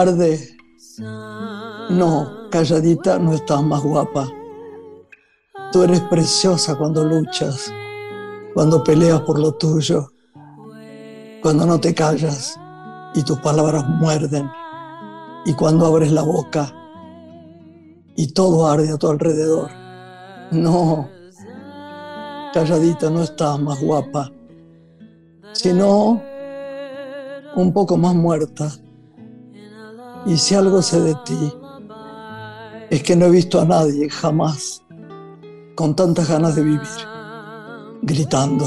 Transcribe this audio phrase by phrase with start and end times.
[0.00, 0.56] arde.
[1.90, 4.28] No, calladita no estás más guapa.
[5.72, 7.72] Tú eres preciosa cuando luchas,
[8.54, 10.08] cuando peleas por lo tuyo,
[11.42, 12.58] cuando no te callas
[13.14, 14.50] y tus palabras muerden,
[15.44, 16.72] y cuando abres la boca
[18.16, 19.70] y todo arde a tu alrededor.
[20.50, 21.08] No,
[22.52, 24.30] calladita no estás más guapa,
[25.52, 26.22] sino
[27.56, 28.70] un poco más muerta.
[30.24, 31.52] Y si algo sé de ti,
[32.90, 34.82] es que no he visto a nadie jamás
[35.74, 36.80] con tantas ganas de vivir,
[38.02, 38.66] gritando.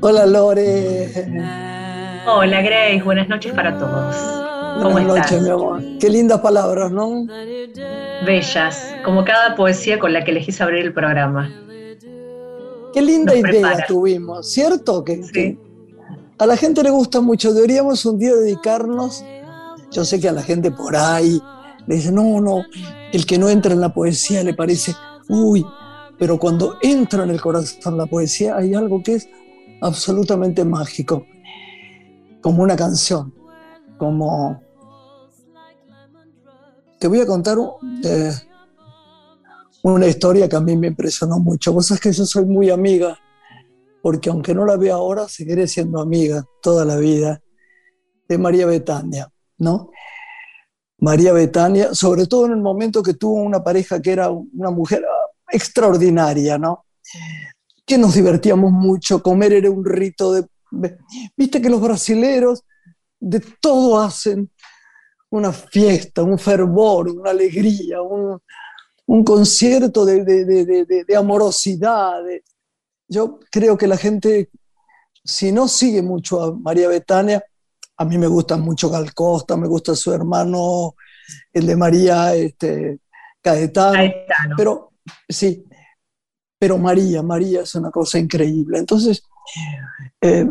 [0.00, 1.10] Hola Lore.
[2.26, 4.47] Hola Grace, buenas noches para todos.
[4.78, 5.82] ¿Cómo buenas noches, mi amor.
[5.98, 7.26] Qué lindas palabras, ¿no?
[8.24, 11.50] Bellas, como cada poesía con la que elegís abrir el programa.
[12.92, 15.04] Qué linda idea tuvimos, ¿cierto?
[15.04, 15.58] Que,
[16.38, 17.52] a la gente le gusta mucho.
[17.52, 19.24] Deberíamos un día dedicarnos.
[19.90, 21.40] Yo sé que a la gente por ahí
[21.86, 22.62] le dice, no, no,
[23.12, 24.94] el que no entra en la poesía le parece,
[25.28, 25.64] uy,
[26.18, 29.28] pero cuando entra en el corazón la poesía hay algo que es
[29.80, 31.26] absolutamente mágico,
[32.40, 33.34] como una canción,
[33.96, 34.67] como...
[36.98, 37.58] Te voy a contar
[38.04, 38.32] eh,
[39.82, 41.72] una historia que a mí me impresionó mucho.
[41.72, 43.18] Vos sabés que yo soy muy amiga,
[44.02, 47.40] porque aunque no la veo ahora, seguiré siendo amiga toda la vida
[48.28, 49.90] de María Betania, ¿no?
[50.98, 55.04] María Betania, sobre todo en el momento que tuvo una pareja que era una mujer
[55.50, 56.84] extraordinaria, ¿no?
[57.88, 60.46] que nos divertíamos mucho, comer era un rito de...
[61.36, 62.62] Viste que los brasileros
[63.18, 64.50] de todo hacen
[65.30, 68.40] una fiesta, un fervor, una alegría, un,
[69.24, 72.22] concierto de, amorosidad.
[73.08, 74.50] Yo creo que la gente,
[75.24, 77.42] si no sigue mucho a María Betania,
[77.96, 80.94] a mí me gusta mucho Gal Costa, me gusta su hermano,
[81.52, 83.00] el de María este,
[83.42, 84.12] Caetano,
[84.56, 84.92] pero
[85.28, 85.64] sí,
[86.58, 88.78] pero María, María es una cosa increíble.
[88.78, 89.22] Entonces,
[90.20, 90.46] eh,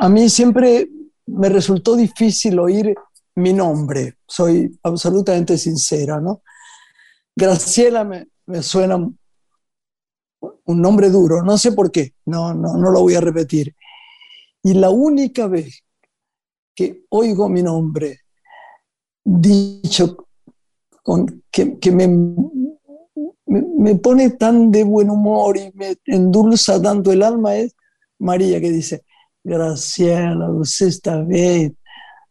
[0.00, 0.88] a mí siempre
[1.26, 2.94] me resultó difícil oír
[3.36, 6.42] mi nombre, soy absolutamente sincera, ¿no?
[7.36, 13.14] Graciela me, suena un nombre duro, no sé por qué, no, no, no lo voy
[13.14, 13.74] a repetir.
[14.62, 15.82] Y la única vez
[16.74, 18.20] que oigo mi nombre
[19.24, 20.16] dicho
[21.02, 22.06] con, que, que me
[23.46, 27.74] me, pone tan de buen humor y me endulza tanto el alma es
[28.18, 29.04] María que dice,
[29.42, 31.76] Graciela, usted está bien.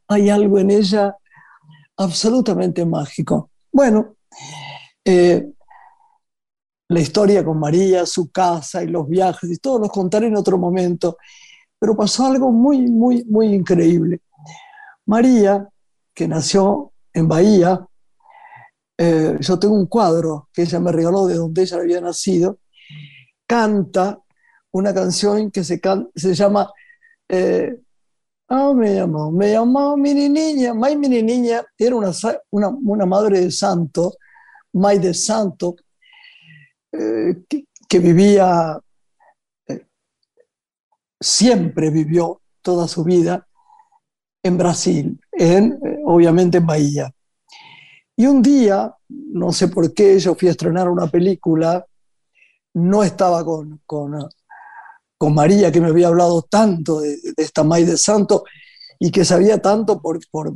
[0.07, 1.15] Hay algo en ella
[1.97, 3.51] absolutamente mágico.
[3.71, 4.15] Bueno,
[5.05, 5.45] eh,
[6.89, 10.57] la historia con María, su casa y los viajes y todo los contaré en otro
[10.57, 11.17] momento,
[11.79, 14.21] pero pasó algo muy, muy, muy increíble.
[15.05, 15.67] María,
[16.13, 17.85] que nació en Bahía,
[18.97, 22.59] eh, yo tengo un cuadro que ella me regaló de donde ella había nacido,
[23.47, 24.19] canta
[24.71, 25.79] una canción que se,
[26.33, 26.71] llama
[27.29, 27.75] eh,
[28.53, 34.13] ah, me llamó, me llamó Mini Niña, May Mini Niña era una, madre de santo,
[34.73, 35.75] May de Santo,
[36.91, 37.43] eh,
[37.89, 38.79] que, vivía,
[41.19, 43.47] siempre vivió toda su vida
[44.43, 47.11] en Brasil, en, obviamente en Bahía.
[48.15, 51.85] Y un día, no sé por qué, yo fui a estrenar una película,
[52.75, 54.29] no estaba con, con,
[55.23, 58.43] con María, que me había hablado tanto de, esta May de Santo
[58.99, 60.53] y que sabía tanto por, por,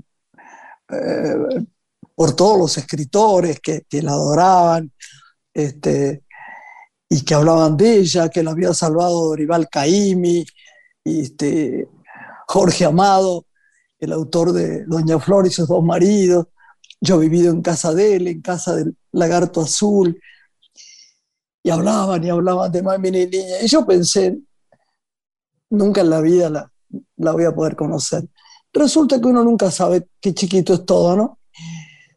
[0.90, 1.66] eh,
[2.14, 4.92] por todos los escritores que, la adoraban
[5.54, 6.26] este,
[7.08, 10.46] y que hablaban de ella, que la había salvado Dorival Caimi,
[11.06, 11.88] este,
[12.50, 13.46] Jorge Amado,
[14.00, 16.48] el autor de Doña Flor y sus dos maridos.
[17.00, 20.20] Yo he vivido en casa de él, en casa del lagarto azul,
[21.64, 23.62] y hablaban y hablaban de mami y niña.
[23.62, 24.38] Y yo pensé,
[25.70, 26.72] nunca en la vida la,
[27.18, 28.28] la voy a poder conocer.
[28.74, 31.40] Resulta que uno nunca sabe qué chiquito es todo, ¿no?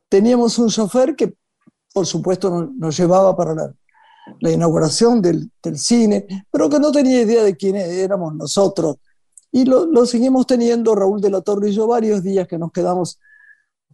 [0.09, 1.35] Teníamos un chofer que,
[1.93, 3.75] por supuesto, nos, llevaba para la,
[4.41, 8.97] la inauguración del, del, cine, pero que no tenía idea de quiénes éramos nosotros.
[9.53, 12.73] Y lo, lo seguimos teniendo Raúl de la Torre y yo varios días que nos
[12.73, 13.19] quedamos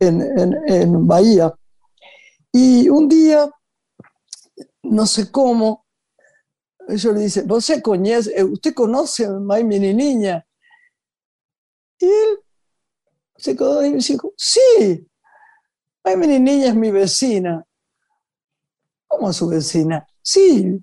[0.01, 1.55] en, Bahía.
[2.53, 3.51] Y un día,
[4.83, 5.86] no sé cómo,
[6.89, 10.47] ellos le dice, ¿usted conoce, eh, usted conoce a May Mini Niña?
[11.99, 12.39] Y él
[13.37, 15.07] se quedó y me dijo, sí,
[16.05, 17.65] May Mini Niña es mi vecina.
[19.07, 20.07] ¿Cómo a su vecina?
[20.23, 20.81] Sí,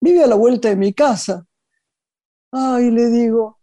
[0.00, 1.46] vive a la vuelta de mi casa.
[2.50, 3.58] Ay, le digo,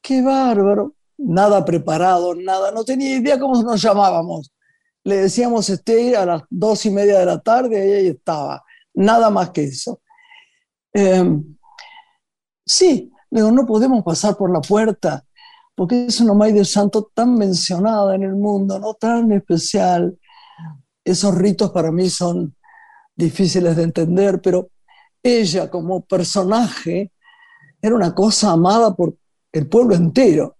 [0.00, 0.94] qué bárbaro.
[1.18, 4.52] Nada preparado, nada, no tenía idea cómo nos llamábamos.
[5.02, 8.62] Le decíamos este a las dos y media de la tarde y ahí estaba.
[8.98, 10.00] Nada más que eso.
[10.92, 11.56] Em,
[12.66, 15.24] sí, digo, no podemos pasar por la puerta
[15.76, 20.18] porque es una May de Santo tan mencionada en el mundo, no tan especial.
[21.04, 22.56] Esos ritos para mí son
[23.14, 24.70] difíciles de entender, pero
[25.22, 27.12] ella como personaje
[27.80, 29.14] era una cosa amada por
[29.52, 30.56] el pueblo entero.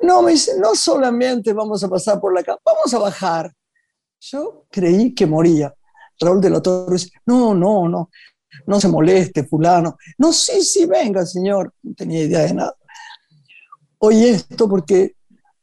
[0.00, 3.52] No, me dice, no solamente vamos a pasar por la casa, vamos a bajar.
[4.20, 5.74] Yo creí que moría.
[6.20, 8.10] Raúl de la Torre dice, no, no, no,
[8.66, 9.96] no se moleste, fulano.
[10.18, 11.72] No, sí, sí, venga, señor.
[11.82, 12.76] No tenía idea de nada.
[13.98, 15.16] Oí esto porque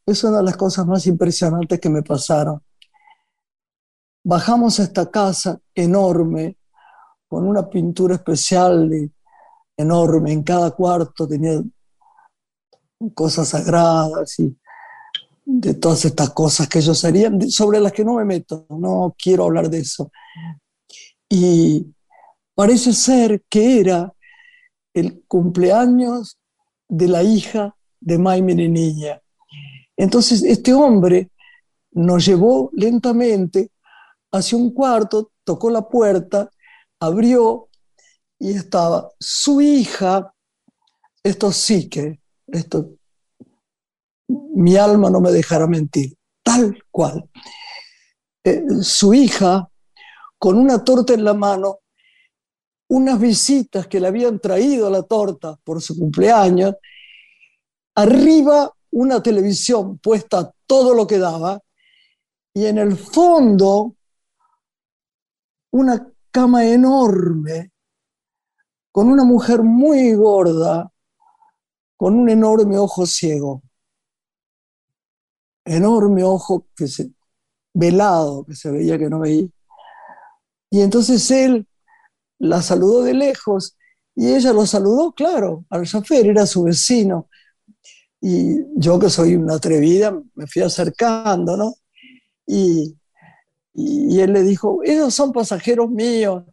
[0.04, 2.62] es una de las cosas más impresionantes que me pasaron.
[4.24, 6.56] Bajamos a esta casa enorme,
[7.28, 8.90] con una pintura especial
[9.76, 10.32] enorme.
[10.32, 11.62] En cada cuarto tenía
[13.14, 14.56] cosas sagradas y
[15.48, 19.44] de todas estas cosas que ellos harían, sobre las que no me meto, no quiero
[19.44, 20.10] hablar de eso.
[21.28, 21.86] Y
[22.54, 24.12] parece ser que era
[24.92, 26.38] el cumpleaños
[26.88, 29.22] de la hija de Maimene Niña.
[29.96, 31.30] Entonces este hombre
[31.92, 33.70] nos llevó lentamente
[34.32, 36.50] hacia un cuarto, tocó la puerta,
[36.98, 37.68] abrió
[38.38, 40.34] y estaba su hija,
[41.22, 42.90] esto sí que, esto,
[44.28, 47.28] mi alma no me dejará mentir, tal cual.
[48.44, 49.68] Eh, su hija,
[50.38, 51.80] con una torta en la mano,
[52.88, 56.74] unas visitas que le habían traído a la torta por su cumpleaños,
[57.94, 61.60] arriba una televisión puesta todo lo que daba,
[62.54, 63.96] y en el fondo
[65.72, 67.72] una cama enorme
[68.90, 70.90] con una mujer muy gorda,
[71.98, 73.62] con un enorme ojo ciego,
[75.66, 77.10] enorme ojo que se,
[77.74, 79.48] velado, que se veía que no veía.
[80.70, 81.66] Y entonces él
[82.38, 83.76] la saludó de lejos
[84.14, 87.28] y ella lo saludó, claro, al chofer, era su vecino.
[88.20, 91.74] Y yo que soy una atrevida, me fui acercando, ¿no?
[92.46, 92.96] Y,
[93.74, 96.44] y él le dijo, ellos son pasajeros míos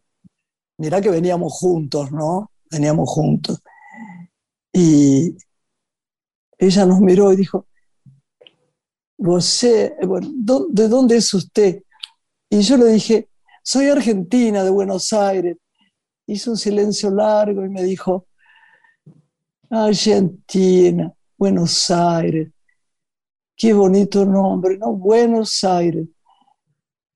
[0.78, 2.50] mirá que veníamos juntos, ¿no?
[2.70, 3.60] Veníamos juntos.
[4.72, 5.36] Y
[6.58, 7.66] ella nos miró y dijo,
[9.16, 10.28] ¿Vosé, bueno,
[10.70, 11.82] ¿de dónde es usted?
[12.50, 13.28] Y yo le dije,
[13.62, 15.56] soy argentina, de Buenos Aires.
[16.26, 18.26] Hizo un silencio largo y me dijo,
[19.70, 22.52] Argentina, Buenos Aires,
[23.56, 24.92] qué bonito nombre, ¿no?
[24.92, 26.06] Buenos Aires.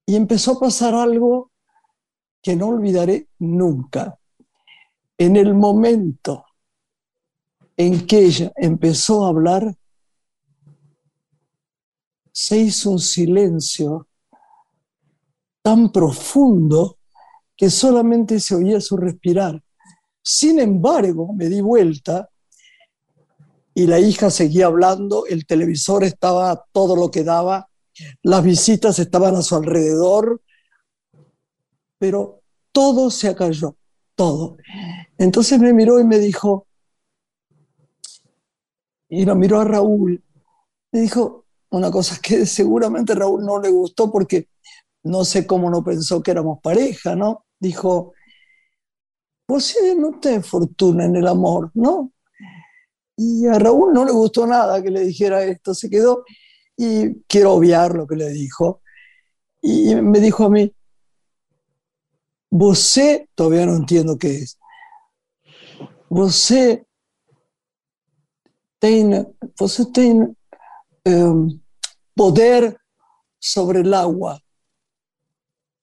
[0.07, 1.51] Y empezó a pasar algo
[2.43, 4.19] que no olvidaré nunca.
[5.19, 6.47] En el momento
[7.77, 9.77] en que ella empezó a hablar,
[12.41, 14.07] se hizo un silencio
[15.61, 16.99] tan profundo
[17.57, 19.61] que solamente se oía su respirar.
[20.23, 22.31] Sin embargo, me di vuelta
[23.75, 27.69] y la hija seguía hablando, el televisor estaba todo lo que daba,
[28.23, 30.41] las visitas estaban a su alrededor,
[31.99, 33.75] pero todo se acalló,
[34.15, 34.59] todo.
[35.19, 36.69] Entonces me miró y me dijo,
[39.09, 40.23] y lo miró a Raúl,
[40.93, 44.49] me dijo una cosa que seguramente Raúl no le gustó porque
[45.05, 47.47] no sé cómo no pensó que éramos pareja, ¿no?
[47.59, 48.13] Dijo,
[49.49, 52.13] vos no tenés fortuna en el amor, ¿no?
[53.17, 56.25] Y a Raúl no le gustó nada que le dijera esto, se quedó
[56.77, 58.83] y quiero obviar lo que le dijo.
[59.61, 60.73] Y me dijo a mí,
[62.51, 64.59] Você, todavía no entiendo qué es.
[66.09, 66.85] Você
[68.81, 69.27] tem,
[69.59, 70.35] você tem
[71.15, 71.61] um,
[72.15, 72.79] poder
[73.39, 74.41] sobre el agua.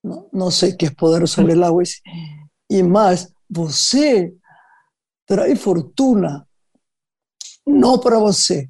[0.04, 1.84] No, no, sé qué es poder sobre el agua.
[2.68, 4.36] Y más, você
[5.26, 6.48] trae fortuna,
[7.66, 8.70] no para você,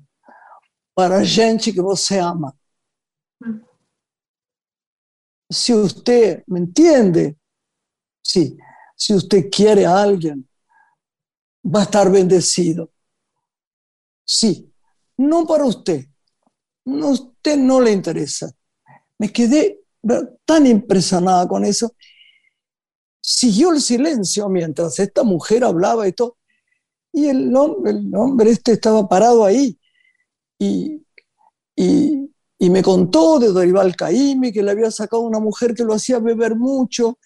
[0.94, 2.56] para gente que você ama.
[5.52, 7.38] Si usted me entiende,
[8.26, 8.58] Sí,
[8.96, 10.50] si usted quiere a alguien,
[11.64, 12.92] va a estar bendecido.
[14.26, 14.74] Sí,
[15.16, 16.10] no para usted.
[16.86, 18.52] No, usted no le interesa.
[19.18, 19.82] Me quedé
[20.46, 21.96] tan impresionada con eso.
[23.22, 26.38] Siguió el silencio mientras esta mujer hablaba y todo.
[27.12, 29.80] Y el hombre, el hombre este estaba parado ahí.
[30.60, 31.02] Y,
[31.76, 36.20] y me contó de Dorival Caymmi, que le había sacado una mujer que lo hacía
[36.20, 37.20] beber mucho,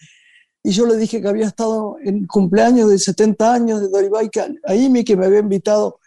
[0.63, 5.03] y yo le dije que había estado en cumpleaños de 70 años de Dorival Caymmi,
[5.03, 5.99] que me había invitado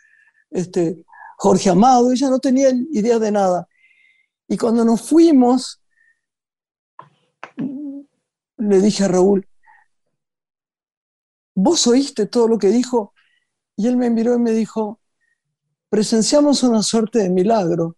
[0.50, 1.04] este,
[1.42, 3.66] Jorge Amado, ella no tenía idea de nada.
[4.46, 5.82] Y cuando nos fuimos,
[8.58, 9.48] le dije a Raúl,
[11.56, 13.12] ¿vos oíste todo lo que dijo?
[13.74, 15.00] Y él me miró y me dijo,
[15.88, 17.96] presenciamos una suerte de milagro,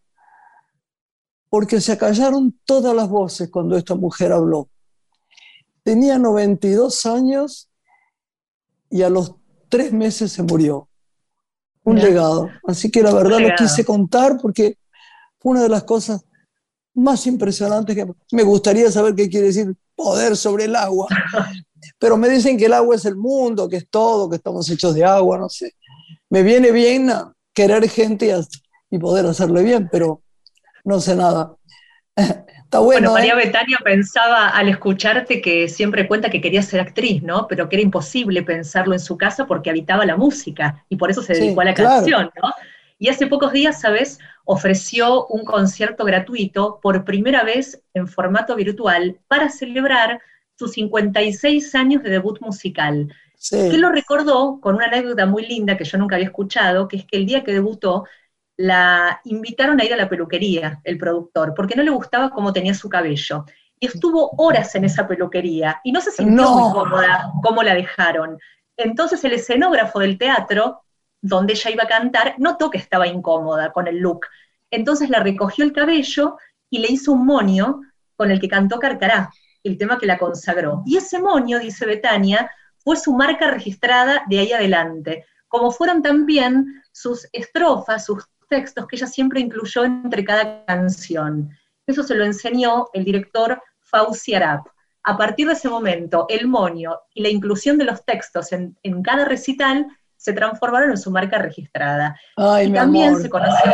[1.50, 4.70] porque se acallaron todas las voces cuando esta mujer habló.
[5.82, 7.70] Tenía 92 años
[8.88, 9.34] y a los
[9.68, 10.88] tres meses se murió.
[11.84, 12.48] Un legado.
[12.66, 14.78] Así que la verdad lo quise contar porque
[15.38, 16.24] fue una de las cosas
[16.94, 21.08] más impresionantes que me gustaría saber qué quiere decir poder sobre el agua.
[21.98, 24.94] Pero me dicen que el agua es el mundo, que es todo, que estamos hechos
[24.94, 25.74] de agua, no sé.
[26.30, 27.10] Me viene bien
[27.52, 28.34] querer gente
[28.90, 30.22] y, poder hacerle bien, pero
[30.84, 31.56] no sé nada.
[32.74, 33.12] Está bueno.
[33.12, 33.36] María ¿eh?
[33.36, 37.46] Betania pensaba al escucharte que siempre cuenta que quería ser actriz, ¿no?
[37.46, 41.22] Pero que era imposible pensarlo en su casa porque habitaba la música y por eso
[41.22, 42.52] se dedicó a la canción, ¿no?
[42.98, 44.18] Y hace pocos días, ¿sabes?
[44.44, 50.20] Ofreció un concierto gratuito por primera vez en formato virtual para celebrar
[50.56, 53.14] sus 56 años de debut musical.
[53.50, 57.04] Que lo recordó con una anécdota muy linda que yo nunca había escuchado, que es
[57.04, 58.04] que el día que debutó
[58.56, 62.74] la invitaron a ir a la peluquería, el productor, porque no le gustaba cómo tenía
[62.74, 63.44] su cabello.
[63.80, 68.38] Y estuvo horas en esa peluquería y no se sintió muy cómoda cómo la dejaron.
[68.76, 70.82] Entonces el escenógrafo del teatro,
[71.20, 74.26] donde ella iba a cantar, notó que estaba incómoda con el look.
[74.70, 76.36] Entonces la recogió el cabello
[76.70, 77.80] y le hizo un monio
[78.16, 79.30] con el que cantó Carcará
[79.64, 80.82] el tema que la consagró.
[80.86, 86.82] Y ese moño, dice Betania, fue su marca registrada de ahí adelante, como fueron también
[86.92, 91.50] sus estrofas, sus textos que ella siempre incluyó entre cada canción.
[91.86, 94.66] Eso se lo enseñó el director Fauci Arap.
[95.02, 99.26] A partir de ese momento, el moño y la inclusión de los textos en, cada
[99.26, 99.86] recital
[100.16, 102.18] se transformaron en su marca registrada.
[102.62, 103.72] y también se conoció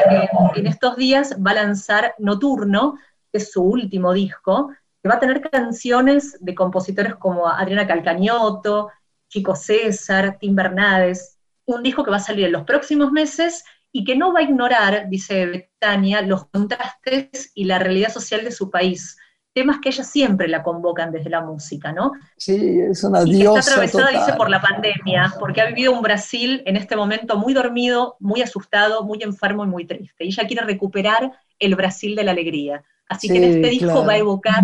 [0.52, 2.98] que en estos días va a lanzar Noturno,
[3.30, 8.90] que es su último disco, que va a tener canciones de compositores como Adriana Calcañoto,
[9.28, 14.04] Chico César, Tim Bernades, un disco que va a salir en los próximos meses y
[14.04, 18.70] que no va a ignorar, dice Betania, los contrastes y la realidad social de su
[18.70, 19.16] país,
[19.52, 22.12] temas que ella siempre la convocan desde la música, ¿no?
[22.36, 26.02] Sí, es una y diosa está atravesada, dice, por la pandemia, porque ha vivido un
[26.02, 30.24] Brasil en este momento muy dormido, muy asustado, muy enfermo y muy triste.
[30.24, 32.84] Y ella quiere recuperar el Brasil de la alegría.
[33.08, 34.62] Así que en este disco va a evocar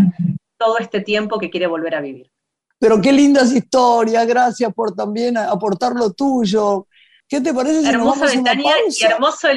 [0.56, 2.30] todo este tiempo que quiere volver a vivir.
[2.78, 6.86] Pero qué lindas historias, gracias por también aportar lo tuyo.
[7.28, 9.48] ¿Qué te parece si Hermosa Betania y hermoso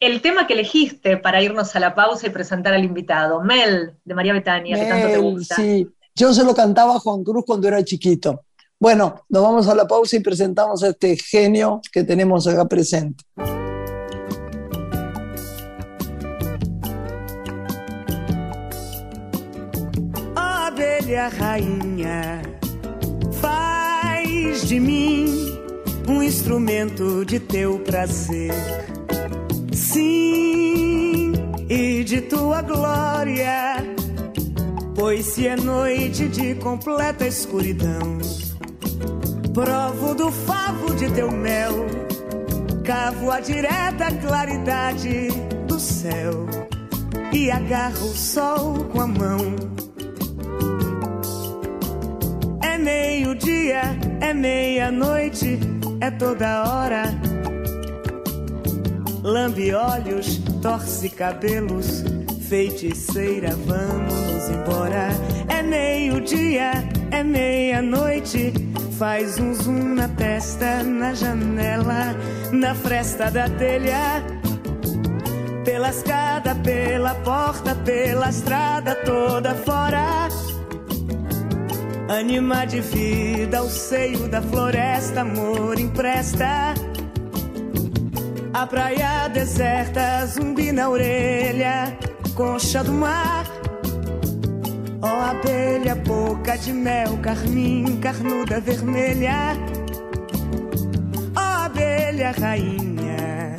[0.00, 4.14] el, tema que elegiste para irnos a la pausa y presentar al invitado, Mel, de
[4.14, 5.56] María Betania, que tanto te gusta.
[5.56, 8.42] Sí, yo se lo cantaba a Juan Cruz cuando era chiquito.
[8.78, 13.24] Bueno, nos vamos a la pausa y presentamos a este genio que tenemos acá presente.
[20.36, 22.42] abelha rainha,
[23.40, 25.35] faz de mim
[26.08, 28.52] um instrumento de teu prazer.
[29.72, 31.32] Sim,
[31.68, 33.76] e de tua glória,
[34.94, 38.18] pois se é noite de completa escuridão,
[39.52, 41.86] provo do favo de teu mel,
[42.84, 45.28] cavo a direta claridade
[45.66, 46.46] do céu
[47.32, 49.76] e agarro o sol com a mão
[52.76, 53.80] é meio-dia,
[54.20, 55.58] é meia-noite,
[56.00, 57.04] é toda hora.
[59.22, 62.04] Lambe olhos, torce cabelos,
[62.48, 65.08] feiticeira, vamos embora.
[65.48, 66.70] É meio-dia,
[67.10, 68.52] é meia-noite,
[68.98, 72.14] faz um zoom na testa, na janela,
[72.52, 74.24] na fresta da telha.
[75.64, 80.28] Pela escada, pela porta, pela estrada toda fora.
[82.08, 86.72] Anima de vida, o seio da floresta, amor empresta.
[88.54, 91.98] A praia deserta, zumbi na orelha,
[92.36, 93.44] concha do mar.
[95.02, 99.56] Ó oh, abelha, boca de mel, carmim, carnuda vermelha.
[101.34, 103.56] Ó oh, abelha, rainha,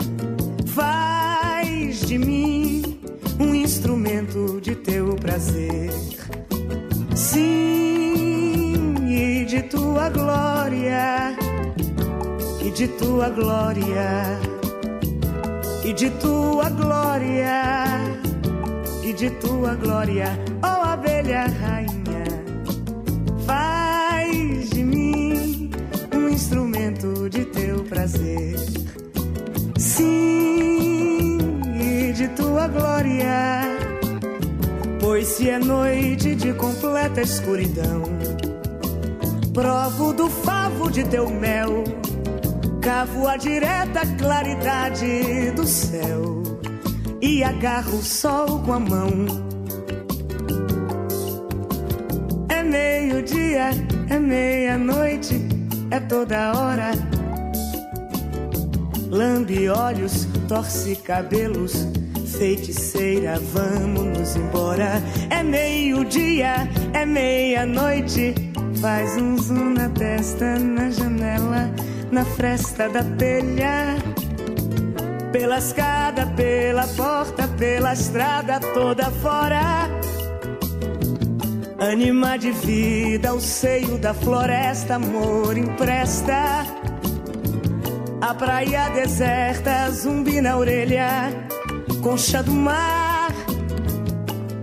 [0.68, 2.98] faz de mim
[3.42, 5.92] um instrumento de teu prazer.
[7.13, 7.87] Sim
[9.58, 11.36] de tua glória,
[12.64, 14.40] e de tua glória,
[15.84, 17.86] e de tua glória,
[19.04, 22.24] e de tua glória, ó oh, abelha rainha.
[23.48, 25.72] Faz de mim
[26.14, 28.60] um instrumento de teu prazer.
[29.76, 31.40] Sim,
[31.82, 33.64] e de tua glória.
[35.00, 38.04] Pois se é noite de completa escuridão,
[39.58, 41.84] provo do favo de teu mel,
[42.80, 46.44] cavo a direta claridade do céu
[47.20, 49.10] e agarro o sol com a mão.
[52.50, 53.72] É meio-dia,
[54.08, 55.44] é meia-noite,
[55.90, 56.92] é toda hora.
[59.10, 61.74] Lambe olhos, torce cabelos,
[62.38, 65.02] feiticeira, vamos nos embora.
[65.32, 68.36] É meio-dia, é meia-noite,
[68.88, 71.70] faz um zoom na testa, na janela,
[72.10, 73.98] na fresta da telha
[75.29, 79.89] pela escada, pela porta, pela estrada toda fora.
[81.77, 86.65] Anima de vida, o seio da floresta, amor empresta.
[88.22, 91.29] A praia deserta, zumbi na orelha,
[92.01, 93.07] concha do mar.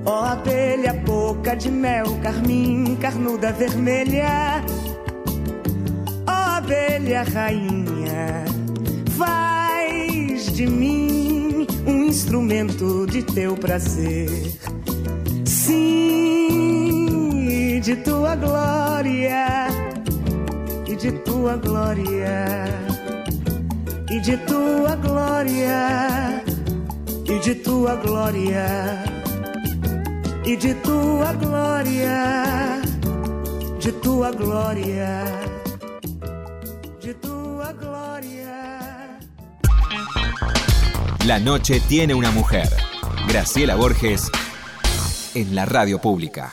[0.06, 4.62] Ó oh, abelha, boca de mel, carmim, carnuda vermelha.
[6.26, 8.44] Ó oh, abelha, rainha,
[9.16, 10.04] vai
[10.54, 14.28] de mim um instrumento de teu prazer.
[15.44, 16.20] Sim,
[17.82, 19.68] de tua glória,
[20.86, 22.66] e de tua glória,
[24.10, 26.44] e de tua glória,
[27.26, 29.13] e de tua glória,
[30.46, 32.82] e de tua glória,
[33.82, 35.44] de tua glória.
[41.26, 42.68] La noche tiene una mujer.
[43.26, 44.30] Graciela Borges
[45.34, 46.52] en la radio pública.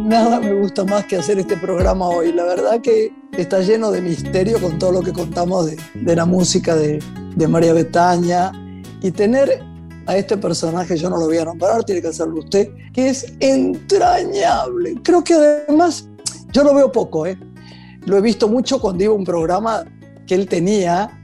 [0.00, 2.32] Nada me gusta más que hacer este programa hoy.
[2.32, 6.76] La verdad que está lleno de misterio con todo lo que contamos de, la música
[6.76, 6.98] de,
[7.36, 8.52] de María Betaña
[9.00, 9.62] y tener
[10.06, 13.32] a este personaje, yo no lo voy a nombrar, tiene que hacerlo usted, que es
[13.40, 14.96] entrañable.
[15.02, 16.08] Creo que además,
[16.52, 17.38] yo lo veo poco, ¿eh?
[18.04, 19.84] Lo he visto mucho cuando iba a un programa
[20.26, 21.20] que él tenía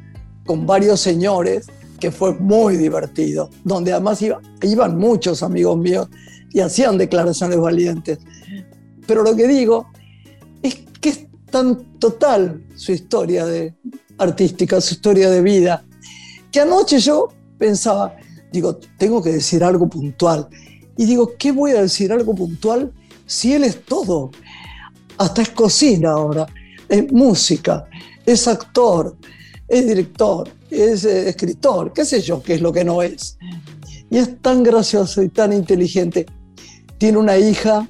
[0.47, 1.66] con varios señores,
[1.99, 4.23] que fue muy divertido, donde además
[4.62, 6.09] iban muchos amigos míos
[6.53, 8.18] y hacían declaraciones valientes.
[9.07, 9.88] Pero lo que digo
[10.62, 13.75] es que es tan total su historia de,
[14.18, 15.85] artística, su historia de vida,
[16.59, 18.16] que anoche yo pensaba,
[18.51, 20.49] digo, tengo que decir algo puntual.
[20.97, 22.92] Y digo, ¿qué voy a decir algo puntual
[23.27, 24.33] si él es todo?
[25.18, 26.49] Hasta es cocina ahora
[26.88, 27.87] es música,
[28.27, 29.16] es actor,
[29.68, 33.38] es director, es eh, escritor, qué sé yo, qué es lo que no es.
[34.11, 36.27] Y es tan gracioso y tan inteligente.
[36.97, 37.87] Tiene una hija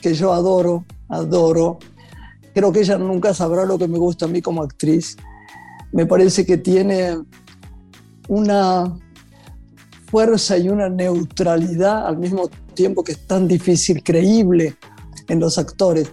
[0.00, 1.80] que yo adoro, adoro.
[2.54, 5.16] Creo que ella nunca sabrá lo que me gusta a mí como actriz.
[5.90, 7.16] Me parece que tiene
[8.28, 8.92] una
[10.06, 14.76] fuerza y una neutralidad al mismo tiempo que es tan difícil, creíble
[15.28, 16.12] en los actores.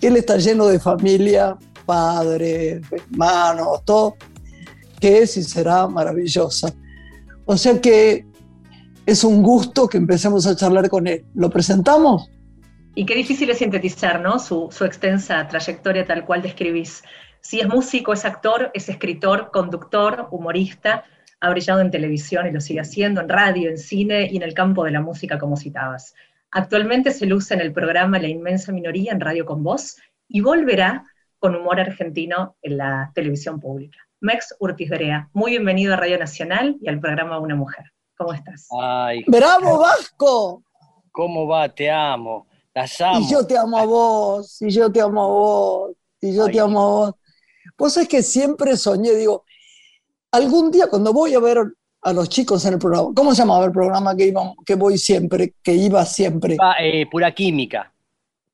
[0.00, 4.16] Él está lleno de familia, padre, hermanos, todo,
[5.00, 6.72] que es y será maravillosa.
[7.46, 8.26] O sea que
[9.06, 11.24] es un gusto que empecemos a charlar con él.
[11.34, 12.30] ¿Lo presentamos?
[12.94, 14.38] Y qué difícil es sintetizar, ¿no?
[14.38, 17.02] Su, su extensa trayectoria tal cual describís.
[17.40, 21.04] Si es músico, es actor, es escritor, conductor, humorista,
[21.40, 24.54] ha brillado en televisión y lo sigue haciendo, en radio, en cine y en el
[24.54, 26.14] campo de la música, como citabas.
[26.50, 29.96] Actualmente se luce en el programa La inmensa minoría en Radio con Voz
[30.28, 31.06] y volverá
[31.38, 33.98] con humor argentino en la televisión pública.
[34.20, 37.86] Mex Urtiz Berea, muy bienvenido a Radio Nacional y al programa Una Mujer.
[38.18, 38.68] ¿Cómo estás?
[38.78, 40.62] Ay, ¡Bravo, Vasco!
[41.10, 41.68] ¿Cómo va?
[41.70, 42.46] Te amo.
[42.74, 43.20] Las amo.
[43.20, 46.60] Y yo te amo a vos, y yo te amo a vos, y yo te
[46.60, 47.14] amo a vos.
[47.76, 49.44] Pues es que siempre soñé, digo,
[50.32, 51.58] algún día cuando voy a ver
[52.02, 53.10] a los chicos en el programa.
[53.14, 56.56] ¿Cómo se llamaba el programa que, iba, que voy siempre, que iba siempre?
[56.80, 57.92] Eh, pura química.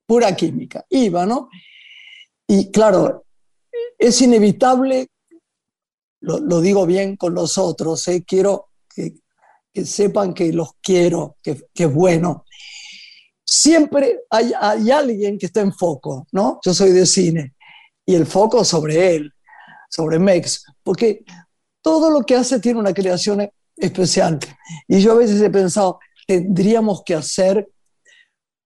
[0.05, 0.85] Pura química.
[0.91, 1.49] Iba, ¿no?
[2.47, 3.25] Y claro,
[3.99, 5.09] es inevitable,
[6.21, 8.25] lo, digo bien con los otros, ¿eh?
[8.27, 9.15] quiero que,
[9.85, 12.45] sepan que los quiero, que, es bueno.
[13.45, 16.59] Siempre hay, hay alguien que está en foco, ¿no?
[16.65, 17.55] Yo soy de cine
[18.05, 19.33] y el foco sobre él,
[19.89, 21.25] sobre Mex, porque
[21.87, 24.40] todo lo que hace tiene una creación especial.
[24.88, 27.68] Y yo a veces he pensado, tendríamos que hacer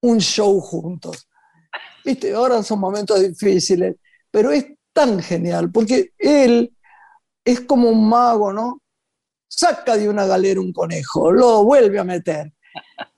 [0.01, 1.29] un show juntos.
[2.03, 3.95] Viste, ahora son momentos difíciles,
[4.31, 6.75] pero es tan genial, porque él
[7.45, 8.81] es como un mago, ¿no?
[9.47, 12.51] Saca de una galera un conejo, lo vuelve a meter,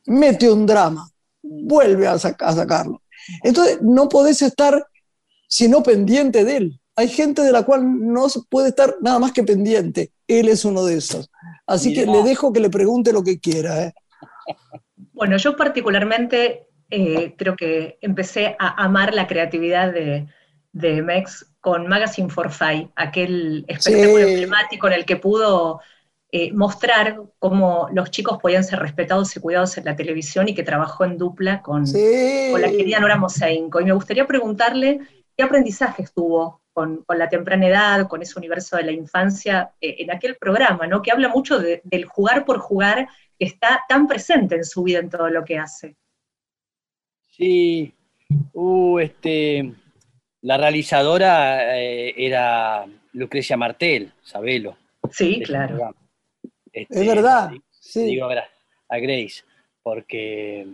[0.08, 1.10] mete un drama,
[1.42, 3.04] vuelve a, sacarlo.
[3.42, 4.86] Entonces, no podés estar
[5.48, 6.82] sino pendiente de él.
[6.96, 7.82] Hay gente de la cual
[8.14, 10.12] no se puede estar nada más que pendiente.
[10.28, 11.30] Él es uno de esos.
[11.66, 13.86] Así que le dejo que le pregunte lo que quiera.
[13.86, 13.94] ¿eh?
[15.14, 20.28] Bueno, yo particularmente eh, creo que empecé a amar la creatividad de,
[20.72, 25.80] de Mex con Magazine for Five, aquel espectáculo emblemático en el que pudo
[26.32, 30.64] eh, mostrar cómo los chicos podían ser respetados y cuidados en la televisión y que
[30.64, 33.80] trabajó en dupla con, la querida Nora Moseinko.
[33.80, 35.00] Y me gustaría preguntarle
[35.38, 40.12] qué aprendizaje tuvo con, la temprana edad, con ese universo de la infancia, eh, en
[40.12, 41.02] aquel programa, ¿no?
[41.02, 43.08] que habla mucho del jugar por jugar,
[43.38, 45.96] que está tan presente en su vida en todo lo que hace.
[47.30, 47.94] Sí,
[48.54, 49.74] uh, este,
[50.42, 54.78] la realizadora eh, era Lucrecia Martel, Sabelo.
[55.12, 55.96] Sí, claro.
[56.72, 57.52] Este, es verdad.
[57.70, 58.06] Sí.
[58.06, 59.44] Digo a Grace,
[59.82, 60.68] porque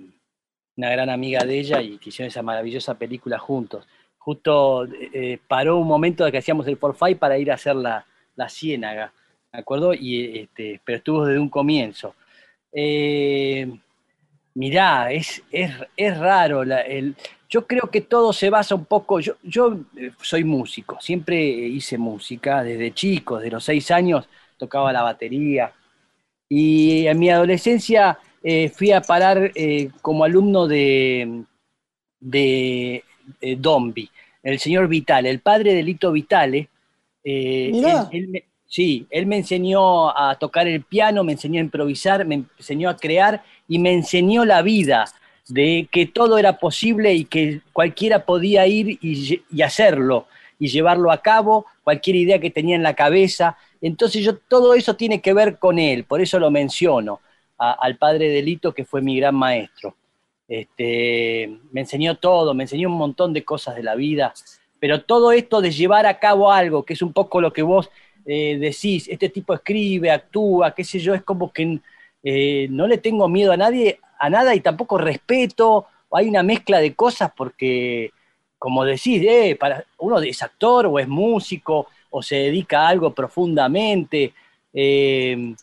[0.76, 3.86] una gran amiga de ella y que hicieron esa maravillosa película juntos.
[4.30, 8.06] Justo eh, paró un momento de que hacíamos el Forfait para ir a hacer la,
[8.48, 9.12] ciénaga,
[9.52, 9.92] ¿de acuerdo?
[9.92, 12.14] Y, este, pero estuvo desde un comienzo.
[12.72, 13.68] Eh,
[14.54, 17.16] mirá, es, es, raro el,
[17.50, 21.98] yo creo que todo se basa un poco, yo, yo eh, soy músico, siempre hice
[21.98, 25.74] música, desde chico, desde los seis años tocaba la batería.
[26.48, 29.52] Y en mi adolescencia eh, fui a parar
[30.04, 31.46] como alumno de,
[32.20, 33.04] de
[33.58, 34.10] Dombi,
[34.44, 36.70] el señor Vitale, el padre de Lito Vitale.
[38.66, 42.98] sí, él me enseñó a tocar el piano, me enseñó a improvisar, me enseñó a
[42.98, 45.06] crear y me enseñó la vida
[45.50, 50.28] de que todo era posible y que cualquiera podía ir y, hacerlo
[50.60, 53.58] y llevarlo a cabo, cualquier idea que tenía en la cabeza.
[53.82, 57.20] Entonces yo todo eso tiene que ver con él, por eso lo menciono,
[57.58, 59.96] al padre Delito que fue mi gran maestro.
[60.50, 64.34] Este, me enseñó todo, me enseñó un montón de cosas de la vida,
[64.80, 67.90] pero todo esto de llevar a cabo algo, que es un poco lo que vos
[68.26, 71.80] eh, decís, este tipo escribe, actúa, qué sé yo, es como que
[72.24, 76.80] eh, no le tengo miedo a nadie a nada y tampoco respeto, hay una mezcla
[76.80, 78.12] de cosas porque,
[78.58, 83.14] como decís, eh, para, uno es actor o es músico o se dedica a algo
[83.14, 84.34] profundamente.
[84.74, 85.56] Eh,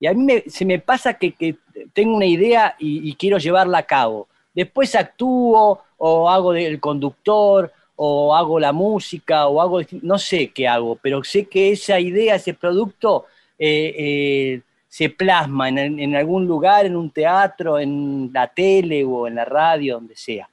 [0.00, 1.56] y a mí se me pasa que,
[1.92, 4.28] tengo una idea y, quiero llevarla a cabo.
[4.54, 10.66] Después actúo o hago del conductor o hago la música o hago, no sé qué
[10.66, 13.26] hago, pero sé que esa idea, ese producto,
[13.58, 19.44] eh, se plasma en, algún lugar, en un teatro, en la tele o en la
[19.44, 20.48] radio, donde sea.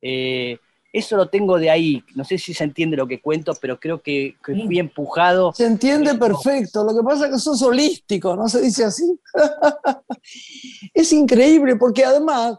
[0.00, 0.58] Eh,
[0.94, 2.04] eso lo tengo de ahí.
[2.14, 5.52] No sé si se entiende lo que cuento, pero creo que, que fui empujado.
[5.52, 6.84] Se entiende perfecto.
[6.84, 9.18] Lo que pasa es que sos holístico, ¿no se dice así?
[10.94, 12.58] es increíble porque además,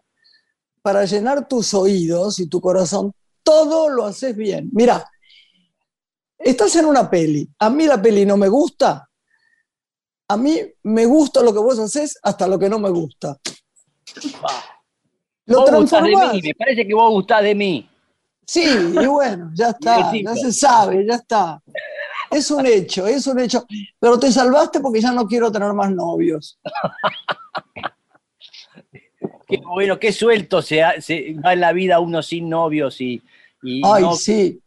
[0.82, 4.70] para llenar tus oídos y tu corazón, todo lo haces bien.
[4.74, 5.10] Mira,
[6.38, 7.48] estás en una peli.
[7.58, 9.10] A mí la peli no me gusta,
[10.28, 13.38] a mí me gusta lo que vos haces hasta lo que no me gusta.
[15.46, 16.34] Lo transformás.
[16.34, 17.90] De mí, me parece que vos gustás de mí.
[18.46, 21.62] Sí, y bueno, ya está, ya se sabe, ya está.
[22.30, 23.66] Es un hecho, es un hecho.
[24.00, 26.60] Pero te salvaste porque ya no quiero tener más novios.
[29.48, 33.22] qué bueno, qué suelto se, va en la vida uno sin novios y.
[33.84, 34.62] Ay, sí.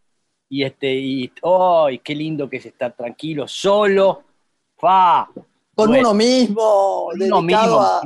[0.48, 4.24] Y este, y ay, qué lindo que es estar tranquilo, solo,
[4.78, 5.28] fa,
[5.74, 8.00] con uno mismo, dedicado a,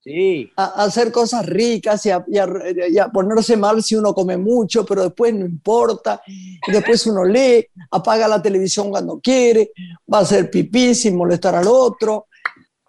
[0.00, 0.52] sí.
[0.56, 5.44] a, hacer cosas ricas y a, ponerse mal si uno come mucho, pero después no
[5.44, 6.20] importa.
[6.26, 9.72] Y después uno lee, apaga la televisión cuando quiere,
[10.12, 12.26] va a hacer pipí sin molestar al otro.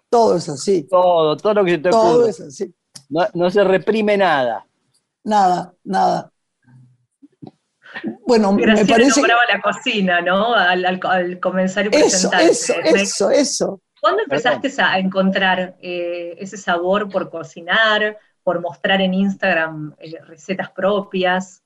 [0.08, 0.86] Todo es así.
[0.88, 2.74] Todo, todo lo que se te Todo es así.
[3.08, 4.66] No, se reprime nada.
[5.24, 6.32] Nada, nada.
[8.26, 9.20] Bueno, me parece.
[9.20, 9.28] Que...
[9.28, 10.54] la cocina, ¿no?
[10.54, 13.80] Al, al, comenzar y Eso, eso, eso, eso.
[14.02, 20.72] ¿Cuándo empezaste a encontrar eh, ese sabor por cocinar, por mostrar en Instagram eh, recetas
[20.72, 21.62] propias?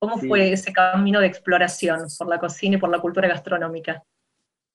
[0.00, 4.02] ¿Cómo fue ese camino de exploración por la cocina y por la cultura gastronómica?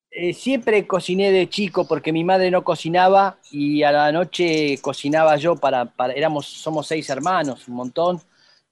[0.09, 5.35] Eh, siempre cociné de chico porque mi madre no cocinaba y a la noche cocinaba
[5.35, 8.21] yo para, para, éramos, somos seis hermanos, un montón,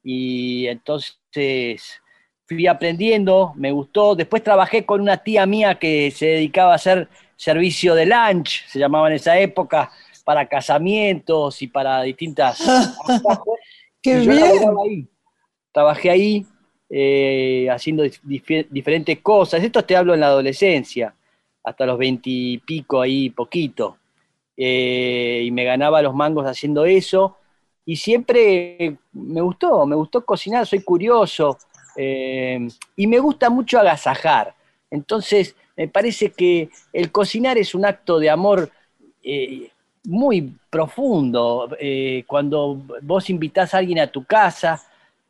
[0.02, 2.02] y entonces
[2.46, 4.15] fui aprendiendo, me gustó.
[4.15, 7.10] Después trabajé con una tía mía que se dedicaba a hacer
[7.41, 9.89] servicio de lunch, se llamaba en esa época,
[10.23, 12.62] para casamientos y para distintas...
[14.04, 14.69] ¡Qué bien!
[14.86, 15.08] Ahí.
[15.71, 16.45] Trabajé ahí
[16.88, 19.63] eh, haciendo diferentes cosas.
[19.63, 21.15] Esto te hablo en la adolescencia.
[21.63, 23.97] hasta los veintipico ahí, poquito.
[24.58, 27.38] Eh, y me ganaba los mangos haciendo eso.
[27.86, 31.58] Y siempre me gustó, me gustó cocinar, soy curioso.
[31.95, 34.56] Eh, y me gusta mucho agasajar.
[34.89, 38.72] Entonces, me parece que el cocinar es un acto de amor
[39.24, 39.70] eh,
[40.04, 41.70] muy profundo.
[42.28, 44.82] cuando vos invitás a alguien a tu casa,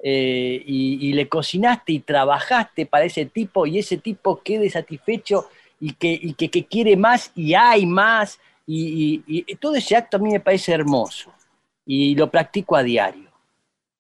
[0.04, 5.48] y, le cocinaste y trabajaste para ese tipo y ese tipo quede satisfecho
[5.80, 8.40] y que, que, quiere más y hay más.
[8.68, 11.32] Y, todo ese acto a mí me parece hermoso
[11.86, 13.30] y lo practico a diario.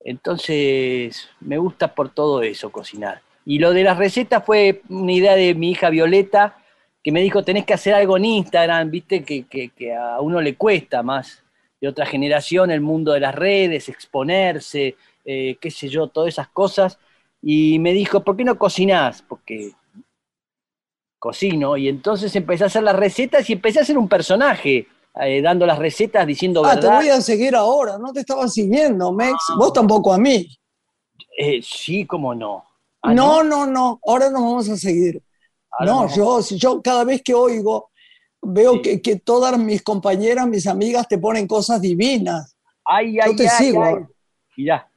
[0.03, 3.21] Entonces, me gusta por todo eso cocinar.
[3.45, 6.57] Y lo de las recetas fue una idea de mi hija Violeta,
[7.03, 11.01] que me dijo, tenés que hacer algo en Instagram, viste, que, a uno le cuesta
[11.01, 11.43] más
[11.79, 16.47] de otra generación el mundo de las redes, exponerse, eh, qué sé yo, todas esas
[16.49, 16.99] cosas.
[17.41, 19.23] Y me dijo, ¿por qué no cocinás?
[19.23, 19.71] Porque
[21.17, 24.87] cocino, y entonces empecé a hacer las recetas y empecé a ser un personaje,
[25.21, 29.11] eh, dando las recetas, diciendo ah, te voy a seguir ahora, no te estaba siguiendo,
[29.11, 29.55] Mex, ah.
[29.55, 30.47] vos tampoco a mí.
[31.37, 32.65] Eh, sí, cómo no.
[33.01, 35.21] Ah, no, no, no, ahora nos vamos a seguir.
[35.79, 37.89] no, yo, yo cada vez que oigo,
[38.41, 42.55] veo que, que, todas mis compañeras, mis amigas te ponen cosas divinas.
[42.85, 44.09] Ay, ay, yo te sigo.
[44.55, 44.87] ya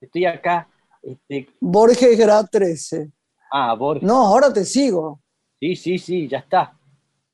[0.00, 0.68] estoy acá.
[1.02, 1.48] Este...
[1.60, 3.10] Borges Gra 13.
[3.50, 4.02] Ah, Borges.
[4.02, 5.20] No, ahora te sigo.
[5.60, 6.78] Sí, sí, sí, ya está.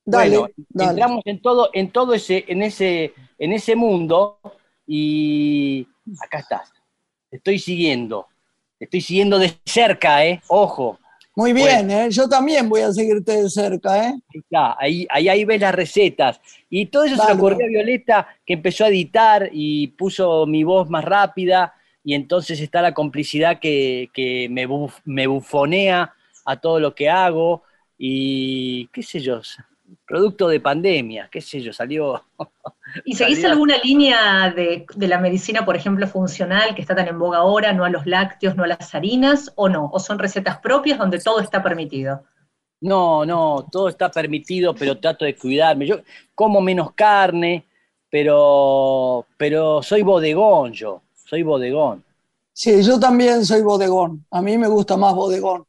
[0.04, 4.38] bueno, entramos en todo, en todo ese, en ese, en ese mundo
[4.86, 5.86] y
[6.22, 6.72] acá estás.
[7.30, 8.28] Te estoy siguiendo.
[8.78, 10.40] Estoy siguiendo de cerca, ¿eh?
[10.48, 10.98] Ojo.
[11.36, 12.08] Muy bien, ¿eh?
[12.10, 14.14] Yo también voy a seguirte de cerca, ¿eh?
[14.78, 16.40] Ahí, ahí, ahí ves las recetas.
[16.70, 20.62] Y todo eso se le ocurrió a Violeta, que empezó a editar y puso mi
[20.62, 21.74] voz más rápida.
[22.04, 24.68] Y entonces está la complicidad que, que me,
[25.04, 27.62] me bufonea a todo lo que hago
[27.98, 29.40] y qué sé yo,
[30.14, 32.22] producto de pandemia, qué sé yo, salió.
[33.04, 37.38] ¿Y seguís alguna línea de, la medicina, por ejemplo, funcional, que está tan en boga
[37.38, 39.90] ahora, no a los lácteos, no a las harinas, o no?
[39.92, 42.22] ¿O son recetas propias donde todo está permitido?
[42.80, 45.84] No, no, todo está permitido, pero trato de cuidarme.
[45.84, 45.96] Yo
[46.32, 47.64] como menos carne,
[48.08, 52.04] pero, pero soy bodegón yo, soy bodegón.
[52.52, 54.24] Sí, yo también soy bodegón.
[54.30, 55.66] A mí me gusta más bodegón.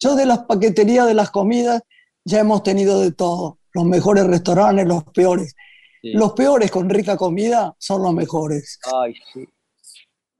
[0.00, 1.82] Yo de las paqueterías de las comidas
[2.24, 5.54] ya hemos tenido de todo, los mejores restaurantes, los peores.
[6.02, 8.78] Los peores con rica comida son los mejores.
[8.92, 9.48] Ay, sí.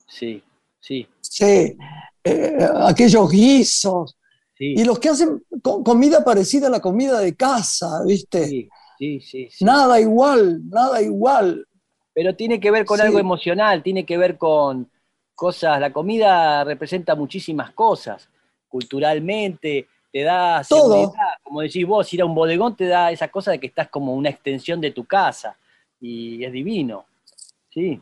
[0.09, 0.43] Sí,
[0.81, 1.07] sí.
[1.21, 1.77] Sí,
[2.25, 4.17] eh, aquellos guisos.
[4.59, 8.47] Y los que hacen comida parecida a la comida de casa, ¿viste?
[8.47, 8.69] Sí,
[8.99, 9.65] sí, sí.
[9.65, 11.67] Nada igual, nada igual.
[12.15, 14.89] Pero tiene que ver con algo emocional, tiene que ver con
[15.35, 15.81] cosas.
[15.81, 18.29] La comida representa muchísimas cosas
[18.69, 21.13] culturalmente, te da todo.
[21.43, 24.15] Como decís vos, ir a un bodegón te da esa cosa de que estás como
[24.15, 25.57] una extensión de tu casa
[25.99, 27.07] y es divino.
[27.71, 28.01] Sí.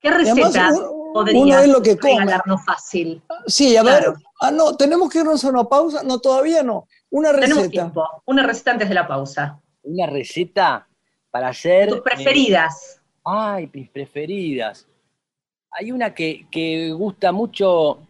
[0.00, 0.70] ¿Qué receta
[1.12, 3.22] podrías es lo que regalarnos fácil?
[3.46, 4.12] Sí, a ver.
[4.40, 6.02] Ah, no, tenemos que irnos a una pausa.
[6.02, 6.86] No, todavía no.
[7.10, 7.48] Una receta.
[7.48, 8.22] Tenemos tiempo.
[8.26, 9.60] Una receta antes de la pausa.
[9.82, 10.86] Una receta
[11.30, 11.88] para hacer.
[11.88, 12.96] Tus preferidas.
[12.96, 14.86] Eh, ay, mis preferidas.
[15.70, 18.07] Hay una que, que gusta mucho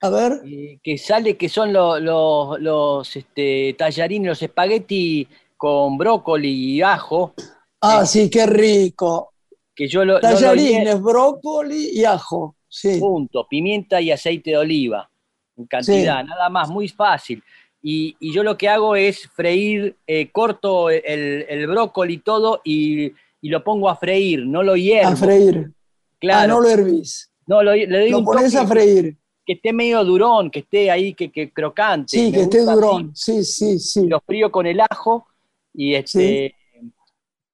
[0.00, 0.42] a ver.
[0.82, 7.34] que sale que son los, los, los este, tallarines, los espagueti con brócoli y ajo.
[7.80, 9.32] Ah, eh, sí, qué rico.
[9.74, 12.56] Que yo lo, tallarines, brócoli y ajo.
[12.68, 12.98] Sí.
[12.98, 13.46] Punto.
[13.48, 15.10] Pimienta y aceite de oliva.
[15.56, 17.42] En cantidad, nada más, muy fácil.
[17.82, 23.12] Y, yo lo que hago es freír, eh, corto el, el, brócoli y todo y,
[23.42, 25.10] lo pongo a freír, no lo hiervo.
[25.10, 25.72] A freír.
[26.20, 26.40] Claro.
[26.42, 27.30] Ah, no lo hervís.
[27.46, 29.16] No, lo, le doy lo pones a freír
[29.48, 32.18] que esté medio durón, que esté ahí, que, que crocante.
[32.18, 34.06] Sí, que esté durón, sí, sí, sí.
[34.06, 35.26] Lo frío con el ajo
[35.72, 36.54] y este...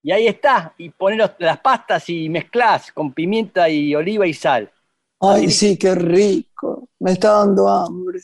[0.03, 4.71] Y ahí está, y poner las pastas y mezclas con pimienta y oliva y sal.
[5.21, 6.89] Ay, sí, qué rico.
[6.99, 8.19] Me está dando hambre.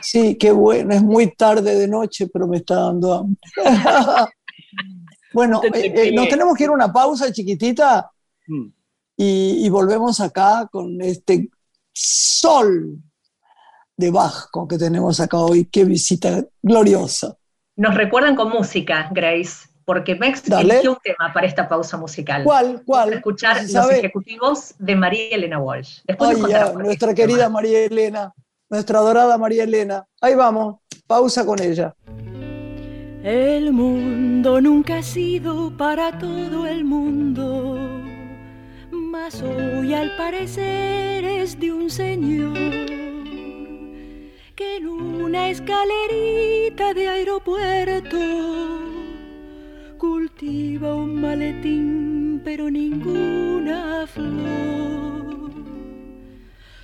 [0.00, 0.94] Sí, qué bueno.
[0.94, 3.38] Es muy tarde de noche, pero me está dando hambre.
[5.34, 8.10] bueno, eh, eh, nos tenemos que ir a una pausa chiquitita
[8.46, 8.66] mm.
[9.18, 11.48] y, y, volvemos acá con este
[11.98, 12.96] sol
[13.96, 15.64] de Vasco que tenemos acá hoy.
[15.64, 17.36] Qué visita gloriosa.
[17.76, 22.44] Nos recuerdan con música, Grace, porque Mex eligió un tema para esta pausa musical.
[22.44, 22.82] ¿Cuál?
[22.84, 23.14] ¿Cuál?
[23.14, 26.00] escuchar los ejecutivos de María Elena Walsh.
[26.06, 26.38] Después
[26.74, 28.32] nuestra querida María Elena,
[28.68, 30.04] nuestra adorada María Elena.
[30.20, 31.94] Ahí vamos, pausa con ella.
[33.22, 37.87] El mundo nunca ha sido para todo el mundo
[39.42, 42.54] hoy al parecer es de un señor
[44.54, 48.18] que en una escalerita de aeropuerto.
[49.98, 55.50] Cultiva un maletín, pero ninguna flor.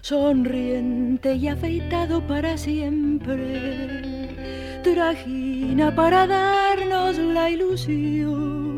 [0.00, 4.28] Sonriente y afeitado para siempre,
[4.82, 8.73] trajina para darnos la ilusión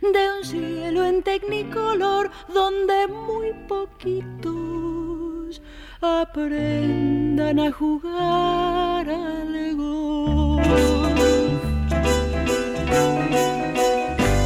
[0.00, 5.62] de un cielo en tecnicolor donde muy poquitos
[6.00, 10.66] aprendan a jugar al golf.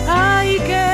[0.09, 0.89] ¡Ay, qué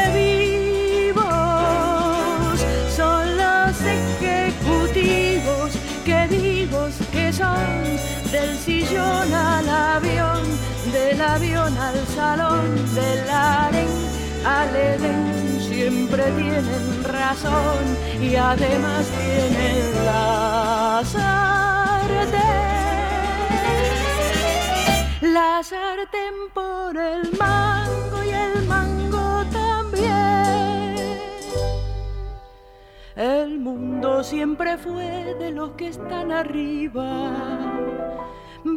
[1.13, 2.61] vivos
[2.97, 5.73] son los ejecutivos!
[6.05, 7.85] ¡Qué vivos que son!
[8.33, 10.43] Del sillón al avión,
[10.93, 12.87] del avión al salón,
[16.17, 17.85] siempre tienen razón
[18.23, 22.41] y además tienen la sartén.
[25.35, 30.97] La sartén por el mango y el mango también.
[33.17, 37.35] El mundo siempre fue de los que están arriba,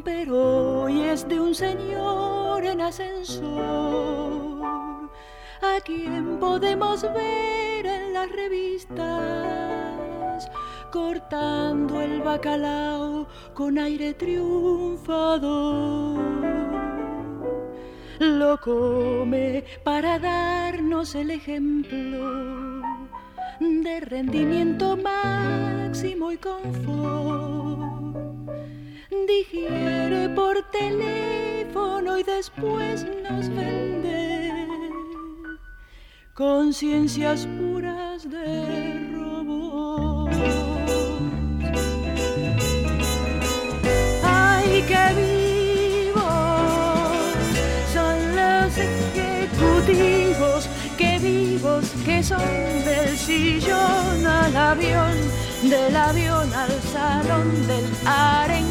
[0.03, 4.48] pero hoy es de un señor en ascensor
[5.61, 9.99] a quien podemos ver en las revistas
[10.91, 15.49] cortando el bacalao con aire triunfador.
[18.19, 22.81] Lo come para darnos el ejemplo
[23.59, 27.69] de rendimiento máximo y confort.
[29.27, 34.38] Digiere por teléfono y después nos vende
[36.39, 40.31] conciencias puras de robot.
[44.23, 46.23] ¡Ay, qué vivos
[47.93, 50.69] son los ejecutivos!
[50.97, 52.39] ¡Qué vivos que son
[52.85, 55.15] del sillón al avión,
[55.63, 58.65] del avión al salón, del aren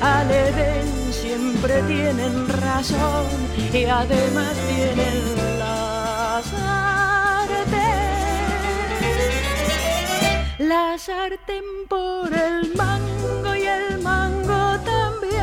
[0.00, 0.86] al Edén!
[1.10, 3.26] Siempre tienen razón
[3.74, 7.07] y además tienen la
[10.58, 15.38] la sartén por el mango y el mango también.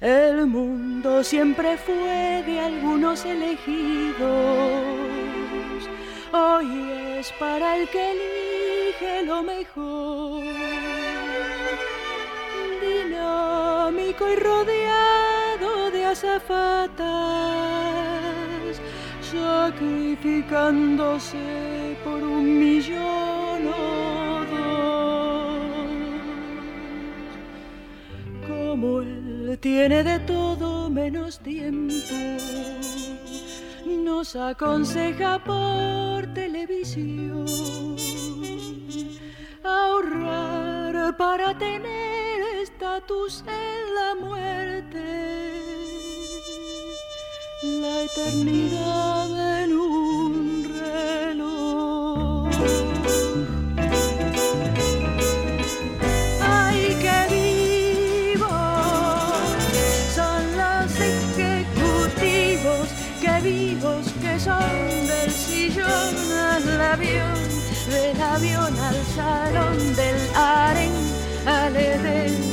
[0.00, 4.20] El mundo siempre fue de algunos elegidos,
[6.32, 10.44] hoy es para el que elige lo mejor.
[12.80, 17.00] Dinámico y rodeado de azafatas,
[19.30, 23.70] sacrificándose por un millón.
[28.46, 31.94] Como él tiene de todo menos tiempo,
[33.86, 37.46] nos aconseja por televisión
[39.62, 45.59] ahorrar para tener estatus en la muerte.
[47.80, 52.50] La eternidad en un reloj.
[56.42, 57.18] Ay, qué
[58.34, 58.50] vivos
[60.14, 62.88] son los ejecutivos,
[63.22, 66.14] qué vivos que son del sillón
[66.52, 67.38] al avión,
[67.88, 70.92] del avión al salón, del aren
[71.46, 72.49] al Edén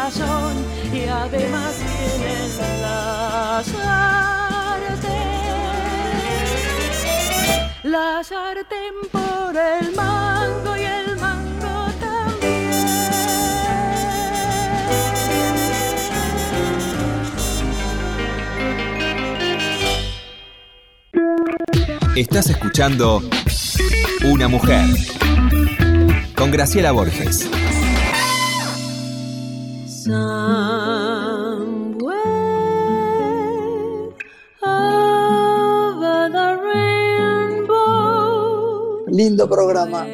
[0.00, 5.10] y además tienen la sartén.
[7.82, 12.70] La sartén por el mango y el mango también.
[22.16, 23.22] Estás escuchando
[24.24, 24.86] Una mujer
[26.34, 27.59] con Graciela Borges.
[39.10, 40.06] Lindo programa.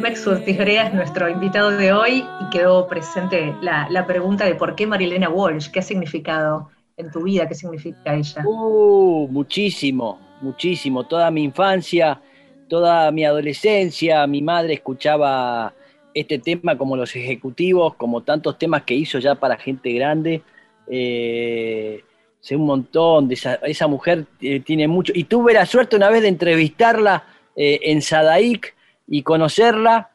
[0.00, 4.74] Max Urtigrea es nuestro invitado de hoy y quedó presente la, la, pregunta de por
[4.74, 8.42] qué Marilena Walsh, qué ha significado en tu vida, qué significa ella.
[8.44, 11.04] Uh, muchísimo, muchísimo.
[11.04, 12.20] Toda mi infancia,
[12.68, 15.72] toda mi adolescencia, mi madre escuchaba
[16.14, 20.42] este tema como los ejecutivos, como tantos temas que hizo ya para gente grande.
[20.88, 22.02] Eh,
[22.40, 25.12] sé un montón esa, mujer eh, tiene mucho.
[25.14, 27.24] Y tuve la suerte una vez de entrevistarla
[27.56, 28.74] eh, en Sadaic
[29.06, 30.10] y conocerla.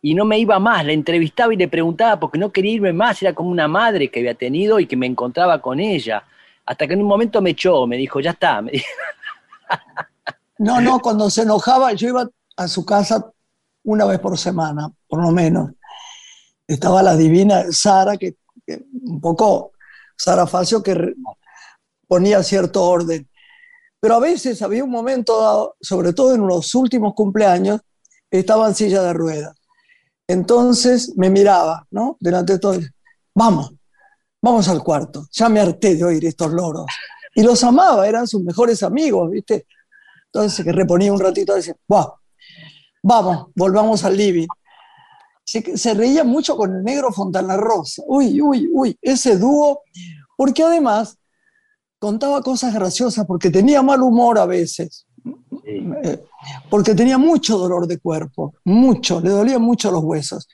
[0.00, 3.22] y no me iba más, la entrevistaba y le preguntaba porque no quería irme más,
[3.22, 6.24] era como una madre que había tenido y que me encontraba con ella.
[6.66, 8.62] Hasta que en un momento me echó, me dijo, ya está.
[10.58, 13.31] No, no, cuando se enojaba, yo iba a su casa
[13.84, 15.70] una vez por semana, por lo menos.
[16.66, 18.36] Estaba la divina Sara, que,
[19.04, 19.72] un poco,
[20.16, 21.14] Sara Facio, que
[22.06, 23.28] ponía cierto orden.
[24.00, 27.80] Pero a veces había un momento dado, sobre todo en los últimos cumpleaños,
[28.30, 29.54] estaba en silla de ruedas.
[30.26, 32.16] Entonces me miraba, ¿no?
[32.20, 32.84] Delante de todos.
[33.34, 33.72] Vamos,
[34.40, 35.26] vamos al cuarto.
[35.32, 36.86] Ya me harté de oír estos loros.
[37.34, 39.66] Y los amaba, eran sus mejores amigos, ¿viste?
[40.26, 42.14] Entonces que reponía un ratito y decía, wow,
[43.02, 44.46] vamos, volvamos al living.
[45.44, 48.02] Se, se, reía mucho con el negro Fontana Rosa.
[48.06, 49.82] Uy, uy, uy, ese dúo,
[50.36, 51.18] porque además
[51.98, 55.06] contaba cosas graciosas, porque tenía mal humor a veces,
[55.64, 56.20] eh,
[56.68, 60.48] porque tenía mucho dolor de cuerpo, mucho, le dolían mucho los huesos.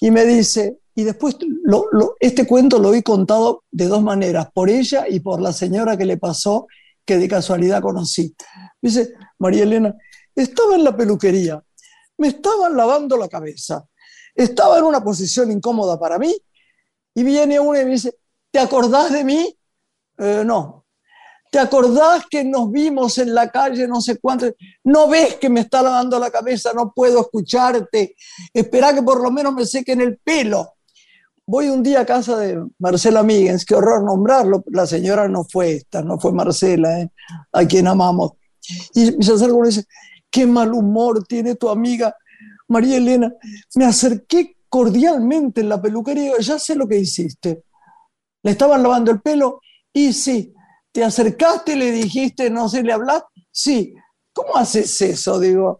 [0.00, 1.36] Y me dice, y después
[2.18, 6.04] este cuento lo vi contado de dos maneras, por ella y por la señora que
[6.04, 6.66] le pasó,
[7.04, 8.34] que de casualidad conocí.
[8.82, 9.94] Dice, María Elena,
[10.34, 11.62] estaba en la peluquería,
[12.18, 13.84] me estaban lavando la cabeza,
[14.34, 16.34] estaba en una posición incómoda para mí
[17.14, 18.14] y viene uno y me dice,
[18.50, 19.56] ¿te acordás de mí?
[20.18, 20.80] Eh, no.
[21.50, 24.46] ¿Te acordás que nos vimos en la calle no sé cuánto?
[24.84, 26.72] ¿No ves que me está lavando la cabeza?
[26.72, 28.14] No puedo escucharte.
[28.54, 30.74] Espera que por lo menos me sequen el pelo.
[31.44, 35.72] Voy un día a casa de Marcela Míguez, qué horror nombrarlo, la señora no fue
[35.72, 37.10] esta, no fue Marcela, ¿eh?
[37.52, 38.34] a quien amamos.
[38.94, 39.84] Y me acerco y dice,
[40.30, 42.16] qué mal humor tiene tu amiga
[42.68, 43.32] María Elena.
[43.74, 47.64] Me acerqué cordialmente en la peluquería y ya sé lo que hiciste.
[48.42, 49.60] Le estaban lavando el pelo
[49.92, 50.54] y sí,
[50.92, 53.28] te acercaste y le dijiste, no sé, le hablaste.
[53.50, 53.94] Sí,
[54.32, 55.38] ¿cómo haces eso?
[55.40, 55.78] Digo,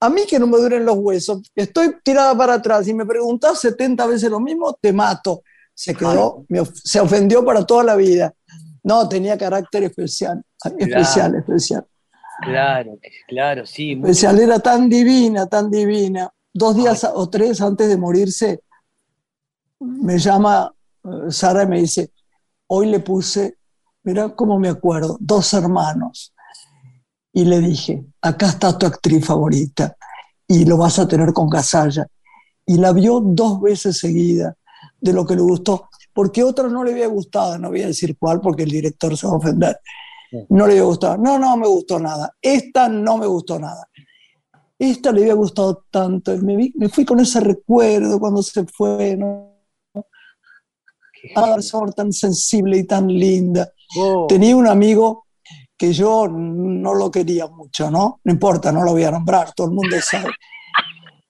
[0.00, 3.60] a mí que no me duren los huesos, estoy tirada para atrás y me preguntas
[3.60, 5.42] 70 veces lo mismo, te mato.
[5.74, 8.34] Se quedó, se ofendió para toda la vida.
[8.82, 11.86] No, tenía carácter especial, especial, especial.
[12.40, 13.92] Claro, claro, sí.
[13.92, 16.30] Especial, era tan divina, tan divina.
[16.52, 18.62] Dos días o tres antes de morirse,
[19.80, 20.72] me llama
[21.04, 22.12] eh, Sara y me dice,
[22.68, 23.58] hoy le puse,
[24.04, 26.32] mira cómo me acuerdo, dos hermanos.
[27.32, 29.96] Y le dije, acá está tu actriz favorita
[30.46, 32.06] y lo vas a tener con Casalla.
[32.66, 34.56] Y la vio dos veces seguida
[35.00, 38.16] de lo que le gustó, porque otra no le había gustado, no voy a decir
[38.18, 39.78] cuál porque el director se va a ofender
[40.48, 41.16] no le había gustado.
[41.18, 42.34] No, no me gustó nada.
[42.40, 43.88] Esta no me gustó nada.
[44.78, 46.36] Esta le había gustado tanto.
[46.38, 49.48] Me, me fui con ese recuerdo cuando se fue, ¿no?
[51.34, 53.72] persona tan sensible y tan linda.
[53.96, 54.26] Oh.
[54.28, 55.26] Tenía un amigo
[55.76, 58.20] que yo no lo quería mucho, ¿no?
[58.24, 60.30] No importa, no lo voy a nombrar, todo el mundo sabe.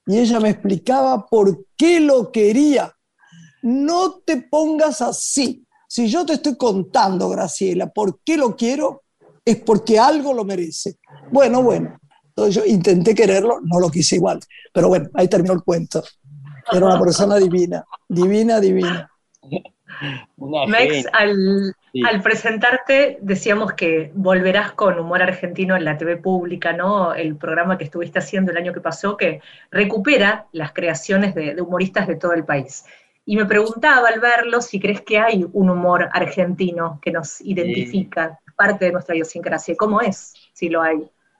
[0.06, 2.92] Y ella me explicaba por qué lo quería.
[3.62, 5.66] No te pongas así.
[5.88, 9.04] Si yo te estoy contando, Graciela, por qué lo quiero,
[9.42, 10.98] es porque algo lo merece.
[11.32, 11.98] Bueno, bueno.
[12.28, 14.38] Entonces yo intenté quererlo, no lo quise igual.
[14.72, 16.04] Pero bueno, ahí terminó el cuento.
[16.70, 19.10] Era una persona divina, divina, divina.
[20.36, 21.74] Mex, al,
[22.06, 27.14] al, presentarte decíamos que volverás con Humor Argentino en la TV pública, ¿no?
[27.14, 31.62] El programa que estuviste haciendo el año que pasó, que recupera las creaciones de, de
[31.62, 32.84] humoristas de todo el país.
[33.28, 38.40] Y me preguntaba al verlo si crees que hay un humor argentino que nos identifica,
[38.56, 39.76] parte de nuestra idiosincrasia.
[39.76, 40.96] ¿Cómo es, si lo hay?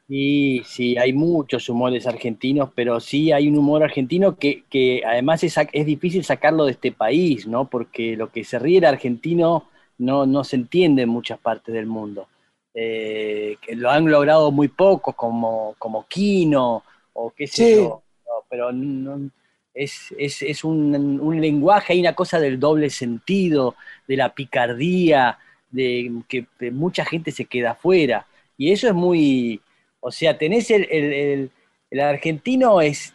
[0.06, 5.42] Sí, sí, hay muchos humores argentinos, pero sí hay un humor argentino que, que además
[5.44, 7.70] es, es, difícil sacarlo de este país, ¿no?
[7.70, 9.64] Porque lo que se ríe el argentino
[9.96, 12.28] no, no se entiende en muchas partes del mundo.
[12.74, 16.82] Eh, que lo han logrado muy pocos, como, como Kino
[17.14, 18.02] o qué sé yo,
[18.50, 19.30] pero no,
[19.74, 25.38] es, un, lenguaje, hay una cosa del doble sentido, de la picardía,
[25.70, 28.26] de que mucha gente se queda afuera.
[28.56, 29.60] Y eso es muy,
[30.00, 31.50] o sea, tenés el,
[31.90, 33.14] el, argentino es,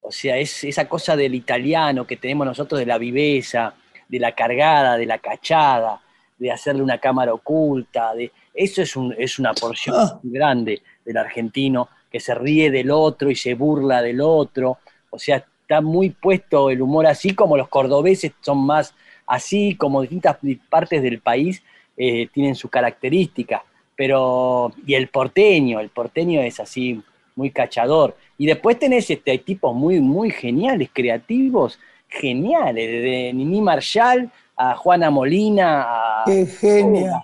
[0.00, 3.74] o sea, es esa cosa del italiano que tenemos nosotros de la viveza,
[4.08, 6.00] de la cargada, de la cachada,
[6.36, 10.18] de hacerle una cámara oculta, de, eso es, un, es una porción ah.
[10.22, 14.78] grande del argentino que se ríe del otro y se burla del otro
[15.14, 18.94] o sea, está muy puesto el humor así, como los cordobeses son más
[19.26, 20.38] así, como distintas
[20.68, 21.62] partes del país
[21.96, 23.64] eh, tienen su característica.
[23.96, 27.00] Pero, y el porteño, el porteño es así,
[27.36, 28.16] muy cachador.
[28.36, 34.74] Y después tenés este, hay tipos muy, muy geniales, creativos, geniales, desde Nini Marshall a
[34.76, 36.24] Juana Molina, a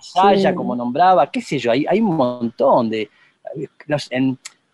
[0.01, 3.09] Saya, como nombraba, qué sé yo, hay, hay un montón de...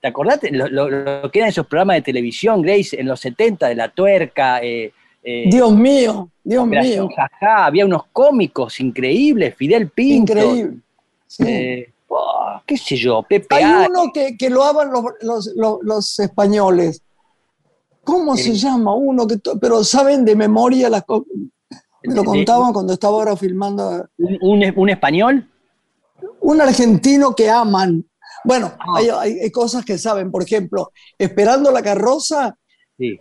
[0.08, 3.76] ¿Te acordás lo, lo, que eran esos programas de televisión, Grace, en los 70, de
[3.76, 4.62] La Tuerca?
[4.64, 7.10] Eh, eh, Dios mío, Dios mío.
[7.42, 10.32] había unos cómicos increíbles, Fidel Pinto.
[10.32, 10.78] Increíble.
[11.40, 15.04] Eh, oh, qué sé yo, Pepe Hay uno que, que, lo hagan los,
[15.54, 17.02] los, los, españoles.
[18.06, 19.28] ¿Cómo se llama uno?
[19.28, 21.28] que Pero saben de memoria las cosas.
[22.02, 24.08] Me lo contaban cuando estaba ahora filmando.
[24.18, 25.50] ¿Un, un, español?
[26.40, 28.06] Un argentino que aman.
[28.44, 30.32] Bueno, hay, cosas que saben.
[30.32, 32.58] Por ejemplo, Esperando la carroza,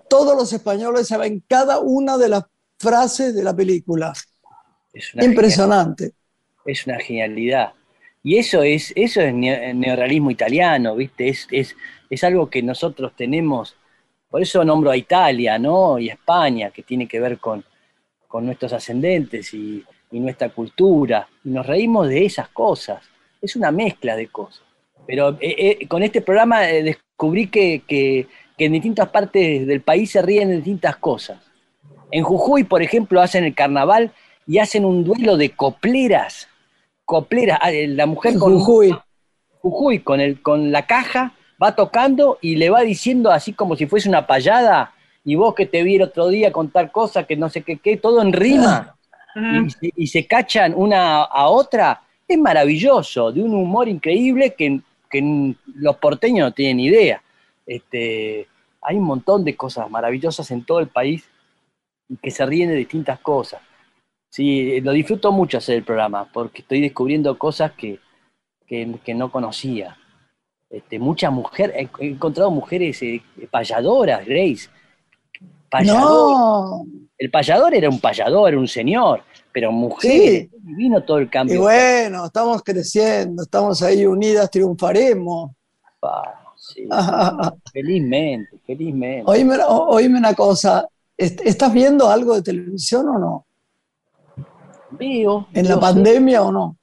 [0.09, 2.45] todos los españoles saben cada una de las
[2.79, 4.13] frases de la película.
[4.93, 6.13] Es Impresionante.
[6.65, 7.73] Es una genialidad.
[8.23, 11.29] Y eso es, eso es neorrealismo italiano, ¿viste?
[11.29, 11.77] Es, es,
[12.11, 13.77] es algo que nosotros tenemos,
[14.31, 15.99] por eso nombro a Italia, ¿no?
[15.99, 17.65] Y España, que tiene que ver con,
[18.27, 23.03] con nuestros ascendentes y, nuestra cultura, y nos reímos de esas cosas.
[23.41, 24.63] Es una mezcla de cosas.
[25.07, 28.27] Pero eh, eh, con este programa eh, descubrí que, que,
[28.59, 31.39] en distintas partes del país se ríen de distintas cosas.
[32.11, 34.13] En Jujuy, por ejemplo, hacen el carnaval
[34.47, 36.49] y hacen un duelo de copleras.
[37.05, 38.97] Copleras, ah, la mujer con Jujuy.
[39.61, 43.87] Jujuy con, el, con la caja va tocando y le va diciendo así como si
[43.87, 44.93] fuese una payada
[45.25, 47.97] y vos que te vi el otro día contar cosas que no sé qué, qué
[47.97, 48.97] todo en rima,
[49.81, 54.81] y, se, cachan una a otra, es maravilloso, de un humor increíble que,
[55.75, 57.23] los porteños no tienen idea.
[57.67, 58.47] Este,
[58.83, 61.29] hay un montón de cosas maravillosas en todo el país
[62.23, 63.61] que se ríen de distintas cosas.
[64.29, 67.99] Sí, lo disfruto mucho hacer el programa, porque estoy descubriendo cosas que,
[69.15, 69.97] no conocía.
[70.69, 74.69] Este, muchas mujeres, he encontrado mujeres eh, payadoras, Grace,
[75.85, 76.87] no.
[77.19, 79.23] El payador era un payador, un señor,
[79.57, 81.55] pero mujer, vino todo el cambio.
[81.55, 85.53] Y bueno, estamos creciendo, estamos ahí unidas, triunfaremos.
[87.73, 89.25] felizmente, felizmente.
[89.25, 90.87] Oíme, una cosa,
[91.17, 93.47] ¿estás viendo algo de televisión o no?
[94.91, 95.47] Veo.
[95.55, 96.77] ¿En la pandemia o no?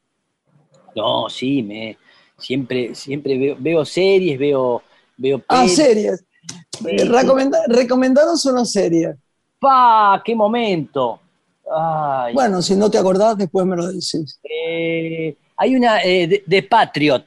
[0.95, 1.95] No, sí, me,
[2.39, 4.81] siempre, siempre veo, series, veo,
[5.15, 6.25] veo Ah, series.
[6.87, 7.07] Eh,
[7.67, 9.13] recomendaros una serie.
[9.59, 10.19] ¡Pa!
[10.25, 11.19] ¡Qué momento!
[12.33, 14.39] Bueno, si no te acordás, después me lo decís.
[14.43, 17.25] Eh, hay una, de, eh, Patriot,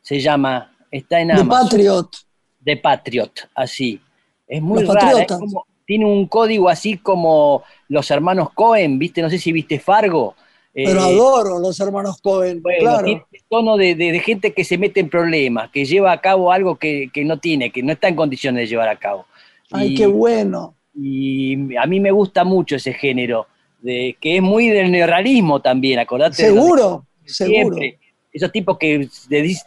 [0.00, 1.48] se llama, está en Amazon.
[1.48, 2.10] The Patriot.
[2.64, 4.00] The Patriot, así.
[4.46, 5.26] Es muy rara,
[5.86, 9.22] tiene un código así como los hermanos Cohen, ¿viste?
[9.22, 10.34] No sé si viste Fargo.
[10.72, 13.04] Pero eh, adoro los hermanos Cohen, claro.
[13.04, 17.10] Tiene tono de, gente que se mete en problemas, que lleva a cabo algo que,
[17.24, 19.26] no tiene, que no está en condiciones de llevar a cabo.
[19.70, 20.74] Ay, qué bueno.
[20.94, 23.46] Y a mí me gusta mucho ese género,
[23.84, 26.36] de, que es muy del neorrealismo también, acordate.
[26.36, 27.76] Seguro, seguro.
[28.32, 29.08] Esos tipos que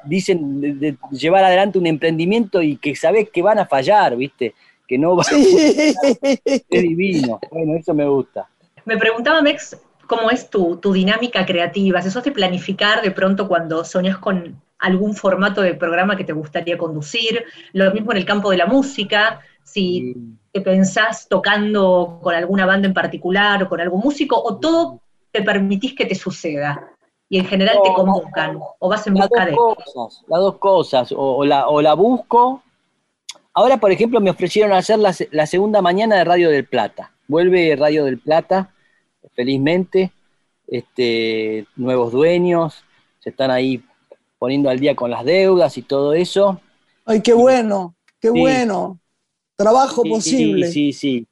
[0.05, 4.55] dicen de, llevar adelante un emprendimiento y que sabes que van a fallar, ¿viste?
[4.85, 5.35] Que no va a...
[6.43, 7.39] Es divino.
[7.49, 8.49] Bueno, eso me gusta.
[8.83, 13.85] Me preguntaba, Mex, cómo es tu, dinámica creativa, si sos de planificar de pronto cuando
[13.85, 18.49] soñas con algún formato de programa que te gustaría conducir, lo mismo en el campo
[18.49, 20.15] de la música, si
[20.53, 25.01] te pensás tocando con alguna banda en particular o con algún músico, o todo
[25.31, 26.89] te permitís que te suceda
[27.29, 29.51] y en general te convocan o vas en busca de...
[29.53, 32.63] Cosas, las dos cosas, o, la, o la busco.
[33.53, 37.11] Ahora, por ejemplo, me ofrecieron hacer la, la segunda mañana de Radio del Plata.
[37.27, 38.73] Vuelve Radio del Plata
[39.35, 40.11] felizmente,
[40.65, 42.83] este, nuevos dueños,
[43.19, 43.83] se están ahí
[44.39, 46.61] poniendo al día con las deudas y todo eso.
[47.05, 47.95] ¡Ay, qué bueno!
[48.21, 48.99] ¡Qué bueno!
[49.57, 50.67] Trabajo posible.
[50.67, 51.27] Sí, sí,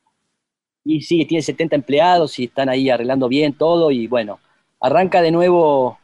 [0.83, 4.39] Y sí, tiene 70 empleados y están ahí arreglando bien todo y bueno,
[4.81, 5.97] arranca de nuevo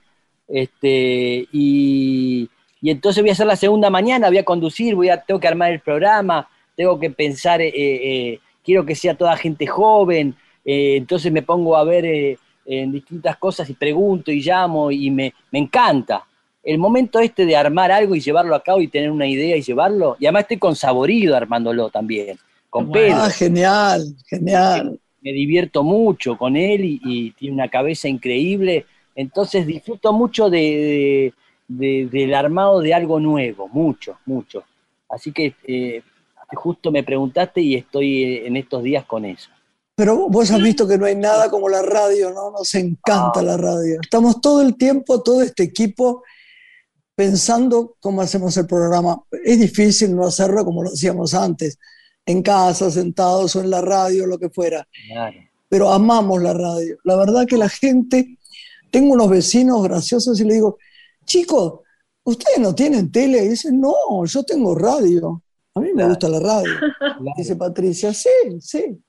[0.47, 2.49] este, y,
[2.81, 5.71] entonces voy a hacer la segunda mañana, voy a conducir, voy a, tengo que armar
[5.71, 11.31] el programa, tengo que pensar, eh, eh, quiero que sea toda gente joven, eh, entonces
[11.31, 16.25] me pongo a ver eh, en distintas cosas y pregunto y llamo y me, encanta.
[16.63, 19.61] El momento este de armar algo y llevarlo a cabo y tener una idea y
[19.61, 22.37] llevarlo, y además estoy con Saborido armándolo también,
[22.69, 23.15] con Pedro.
[23.17, 24.99] Ah, genial, genial.
[25.21, 28.85] Me, divierto mucho con él y, tiene una cabeza increíble,
[29.15, 31.33] entonces disfruto mucho de,
[31.67, 34.63] del armado de algo nuevo, mucho, mucho.
[35.09, 36.01] Así que eh,
[36.55, 39.49] justo me preguntaste y estoy en estos días con eso.
[39.95, 42.51] Pero vos has visto que no hay nada como la radio, ¿no?
[42.51, 43.43] Nos encanta ah.
[43.43, 43.99] la radio.
[44.01, 46.23] Estamos todo el tiempo, todo este equipo,
[47.15, 49.21] pensando cómo hacemos el programa.
[49.43, 51.77] Es difícil no hacerlo como lo hacíamos antes,
[52.25, 54.87] en casa, sentados o en la radio, lo que fuera.
[55.69, 56.97] Pero amamos la radio.
[57.03, 58.37] La verdad que la gente,
[58.91, 60.77] tengo unos vecinos graciosos y le digo,
[61.25, 61.79] chicos,
[62.23, 63.45] ¿ustedes no tienen tele?
[63.45, 65.41] Y dicen, no, yo tengo radio.
[65.73, 66.71] A mí me gusta la radio.
[67.37, 69.01] Dice Patricia, sí, sí.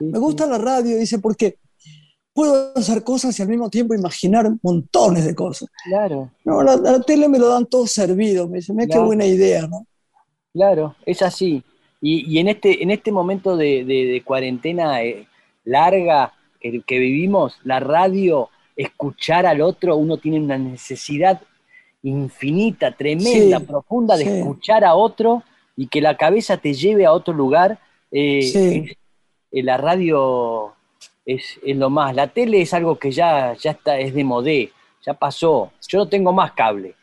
[0.00, 1.58] me gusta la radio, dice, porque
[2.34, 5.70] puedo hacer cosas y al mismo tiempo imaginar montones de cosas.
[5.84, 6.30] Claro.
[6.44, 8.48] No, la, tele me lo dan todo servido.
[8.48, 9.86] Me dice, mira qué buena idea, ¿no?
[10.52, 11.62] Claro, es así.
[12.00, 15.26] Y, en, este, en este momento de, cuarentena eh,
[15.64, 21.40] larga que, vivimos, la radio, escuchar al otro, uno tiene una necesidad
[22.02, 25.42] infinita, tremenda, profunda de escuchar a otro
[25.76, 27.78] y que la cabeza te lleve a otro lugar.
[28.10, 28.96] Eh,
[29.50, 30.74] eh, la radio
[31.24, 32.14] es, lo más.
[32.14, 34.72] La tele es algo que ya, ya está, es de modé,
[35.04, 35.72] ya pasó.
[35.88, 36.94] Yo no tengo más cable,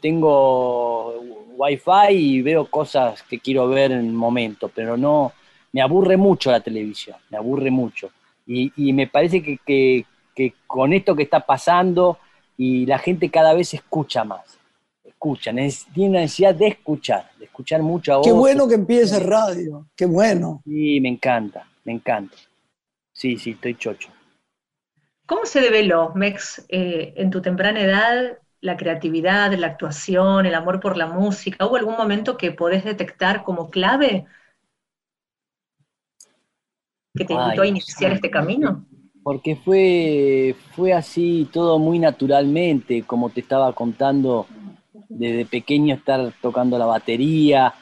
[0.00, 1.14] tengo
[1.56, 5.32] wifi y veo cosas que quiero ver en el momento, pero no,
[5.72, 8.10] me aburre mucho la televisión, me aburre mucho.
[8.46, 10.04] Y, me parece que,
[10.66, 12.18] con esto que está pasando
[12.56, 14.58] y la gente cada vez escucha más,
[15.04, 15.50] escucha,
[15.94, 20.04] tiene una necesidad de escuchar, de escuchar mucho a Qué bueno que empiece radio, qué
[20.04, 20.60] bueno.
[20.64, 22.36] Sí, me encanta, me encanta.
[23.14, 24.10] Sí, sí, estoy chocho.
[25.26, 30.80] ¿Cómo se develó, Mex, eh, en tu temprana edad la creatividad, la actuación, el amor
[30.80, 31.64] por la música?
[31.64, 34.26] ¿Hubo algún momento que podés detectar como clave
[37.14, 38.84] que te invitó a iniciar este camino?
[39.22, 44.46] Porque fue, fue así todo muy naturalmente, como te estaba contando,
[45.08, 47.72] desde pequeño estar tocando la batería.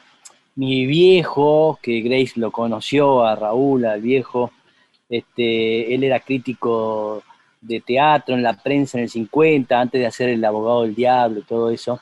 [0.55, 4.53] Mi viejo, que Grace lo conoció, a Raúl, al viejo,
[5.13, 7.23] este, él era crítico
[7.61, 11.41] de teatro en la prensa en el 50, antes de hacer El abogado del diablo
[11.41, 12.01] y todo eso.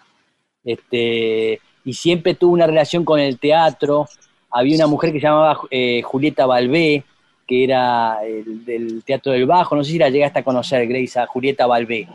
[0.64, 4.08] Este, y siempre tuvo una relación con el teatro.
[4.48, 7.02] Había una mujer que se llamaba eh, Julieta Balbé,
[7.48, 9.74] que era del Teatro del Bajo.
[9.74, 12.06] No sé si la llegaste a conocer, Grace, a Julieta Balbé.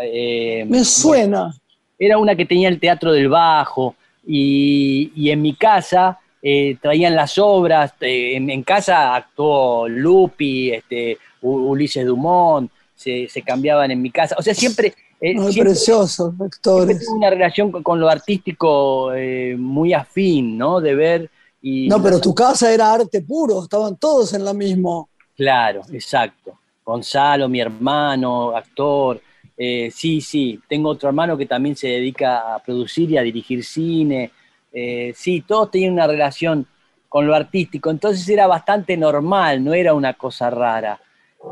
[0.00, 1.52] Eh, Me suena.
[1.98, 3.96] Era una que tenía el Teatro del Bajo.
[4.24, 6.20] Y, y en mi casa
[6.50, 14.00] eh, traían las obras, eh, en, casa actuó Lupi, este, Ulises Dumont, se, cambiaban en
[14.00, 14.94] mi casa, o sea, siempre...
[15.20, 17.06] Eh, preciosos actores.
[17.08, 19.10] una relación con, lo artístico
[19.58, 20.80] muy afín, ¿no?
[20.80, 21.30] De ver
[21.60, 21.86] y...
[21.86, 25.04] No, pero tu casa era arte puro, estaban todos en la misma.
[25.36, 26.58] Claro, exacto.
[26.82, 29.20] Gonzalo, mi hermano, actor.
[29.58, 34.30] sí, sí, tengo otro hermano que también se dedica a producir y a dirigir cine.
[34.72, 36.66] Eh, sí, todos tenían una relación
[37.08, 41.00] con lo artístico, entonces era bastante normal, no era una cosa rara.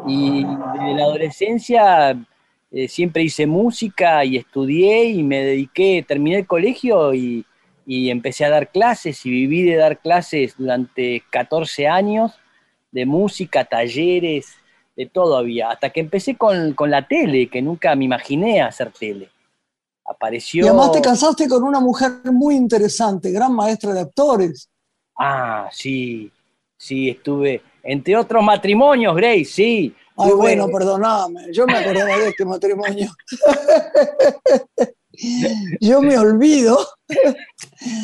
[0.06, 2.16] Y desde la adolescencia
[2.70, 7.44] eh, siempre hice música y estudié y me dediqué, terminé el colegio y,
[7.88, 12.32] empecé a dar clases y viví de dar clases durante 14 años
[12.90, 14.56] de música, talleres,
[14.96, 18.90] de todo había, hasta que empecé con, con la tele, que nunca me imaginé hacer
[18.90, 19.28] tele
[20.08, 20.64] apareció...
[20.64, 24.68] Y además te casaste con una mujer muy interesante, gran maestra de actores.
[25.18, 26.30] Ah, sí,
[26.76, 29.94] sí, estuve, entre otros matrimonios, Grace, sí.
[30.16, 33.10] Ay, bueno, perdóname, yo me acordaba de este matrimonio.
[35.80, 36.78] yo me olvido.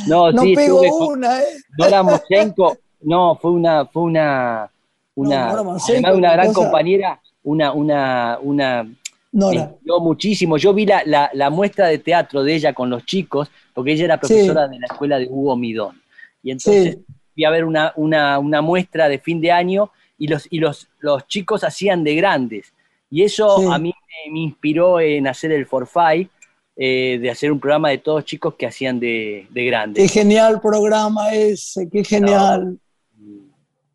[0.06, 1.56] No, no sí, pego una, ¿eh?
[1.76, 4.70] Dora Mochenko, no, fue una, fue una,
[5.14, 8.86] una, además de una gran compañera, una, una, una
[9.32, 9.74] Nora.
[9.82, 10.58] Me muchísimo.
[10.58, 14.68] Yo vi la, muestra de teatro de ella con los chicos, porque ella era profesora
[14.68, 16.00] de la escuela de Hugo Midón.
[16.42, 16.98] Y entonces
[17.34, 21.64] vi a ver una, muestra de fin de año y los, y los, los chicos
[21.64, 22.72] hacían de grandes.
[23.10, 23.92] Y eso a mí
[24.30, 26.30] me, inspiró en hacer el Forfait,
[26.76, 30.02] eh, de hacer un programa de todos chicos que hacían de, grandes.
[30.02, 32.78] Qué genial programa ese, qué genial.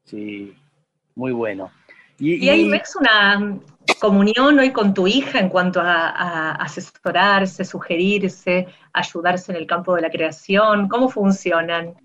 [0.06, 0.54] Sí,
[1.16, 1.72] muy bueno.
[2.20, 3.60] Y, ahí ves una,
[3.96, 10.02] comunión hoy con tu hija en cuanto a, asesorarse, sugerirse, ayudarse en el campo de
[10.02, 10.88] la creación?
[10.88, 11.96] ¿Cómo funcionan?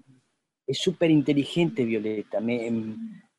[0.67, 2.39] Es súper inteligente, Violeta.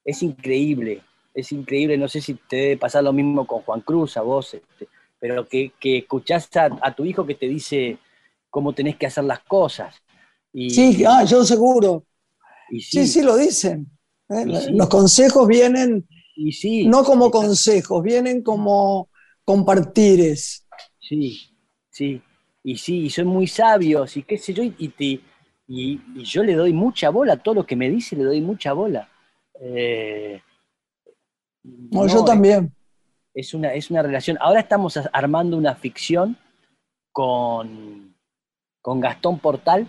[0.04, 1.02] es increíble.
[1.34, 1.98] Es increíble.
[1.98, 4.88] No sé si te debe pasar lo mismo con Juan Cruz, a vos, este,
[5.20, 7.98] pero que, que escuchás a, tu hijo que te dice
[8.50, 9.96] cómo tenés que hacer las cosas.
[10.52, 12.06] Y, sí, ah, yo seguro.
[12.70, 13.08] sí.
[13.08, 13.88] sí, lo dicen.
[14.30, 14.46] ¿eh?
[14.72, 16.06] Los consejos vienen
[16.52, 19.10] sí, no como consejos, vienen como
[19.46, 20.68] compartires.
[21.00, 21.40] Sí,
[21.90, 22.22] sí,
[22.64, 24.94] y sí, y son muy sabios, y qué sé yo, y,
[25.68, 28.74] y, yo le doy mucha bola, a todo lo que me dice le doy mucha
[28.74, 29.10] bola.
[29.60, 30.42] Eh,
[31.64, 32.74] no, yo también.
[33.34, 34.38] Es una, es una relación.
[34.40, 36.38] Ahora estamos armando una ficción
[37.12, 38.16] con,
[38.82, 39.88] con Gastón Portal.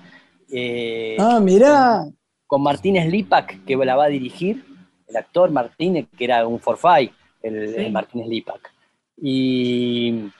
[0.50, 2.04] Eh, ah, mira.
[2.46, 4.73] Con Martínez Lipak, que la va a dirigir
[5.08, 8.72] el actor Martínez, que era un forfait, el, Martínez Lipak.
[9.20, 10.30] Y,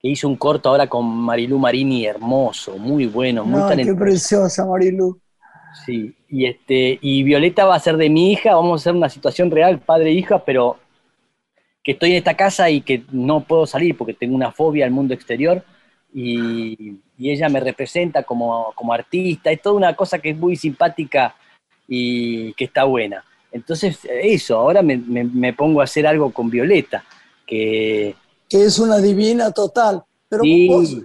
[0.00, 4.64] que hizo un corto ahora con Marilú Marini, hermoso, muy bueno, muy no, Qué preciosa
[4.66, 5.18] Marilú.
[5.84, 9.10] Sí, y, este, y Violeta va a ser de mi hija, vamos a hacer una
[9.10, 10.78] situación real, padre e hija, pero
[11.82, 14.90] que estoy en esta casa y que no puedo salir porque tengo una fobia al
[14.90, 15.62] mundo exterior
[16.12, 21.34] y, ella me representa como, como, artista, es toda una cosa que es muy simpática
[21.88, 23.24] y que está buena.
[23.56, 27.04] Entonces, eso, ahora me, pongo a hacer algo con Violeta,
[27.46, 28.14] que...
[28.48, 30.96] Que es una divina total, pero vos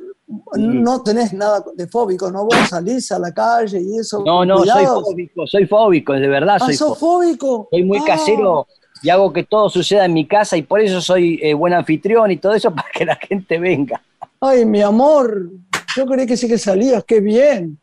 [0.55, 2.45] no tenés nada de fóbico, ¿no?
[2.45, 4.23] Vos salís a la calle y eso.
[4.25, 6.57] No, no, soy fóbico, soy fóbico, de verdad.
[6.61, 7.67] ¿Ah, soy fóbico?
[7.71, 8.03] Soy muy ah.
[8.05, 8.67] casero
[9.01, 12.31] y hago que todo suceda en mi casa y por eso soy eh, buen anfitrión
[12.31, 14.01] y todo eso para que la gente venga.
[14.39, 15.49] Ay, mi amor,
[15.95, 17.79] yo creí que sí que salías, qué bien.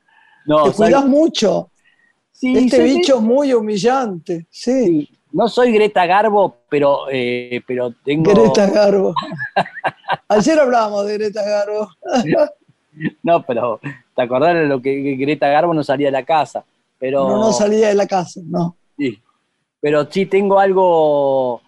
[0.47, 1.71] No, Te cuidas mucho.
[2.41, 5.09] Este bicho es muy humillante, sí.
[5.32, 8.32] No soy Greta Garbo, pero, eh, pero tengo...
[8.32, 9.14] Greta Garbo.
[10.28, 11.91] Ayer hablábamos de Greta Garbo.
[13.22, 13.78] no, pero
[14.16, 16.64] ¿te acordás de lo que, Greta Garbo no salía de la casa?
[16.99, 17.28] Pero...
[17.28, 18.76] No, no salía de la casa, no.
[18.97, 19.20] Sí,
[19.80, 21.61] pero sí tengo algo...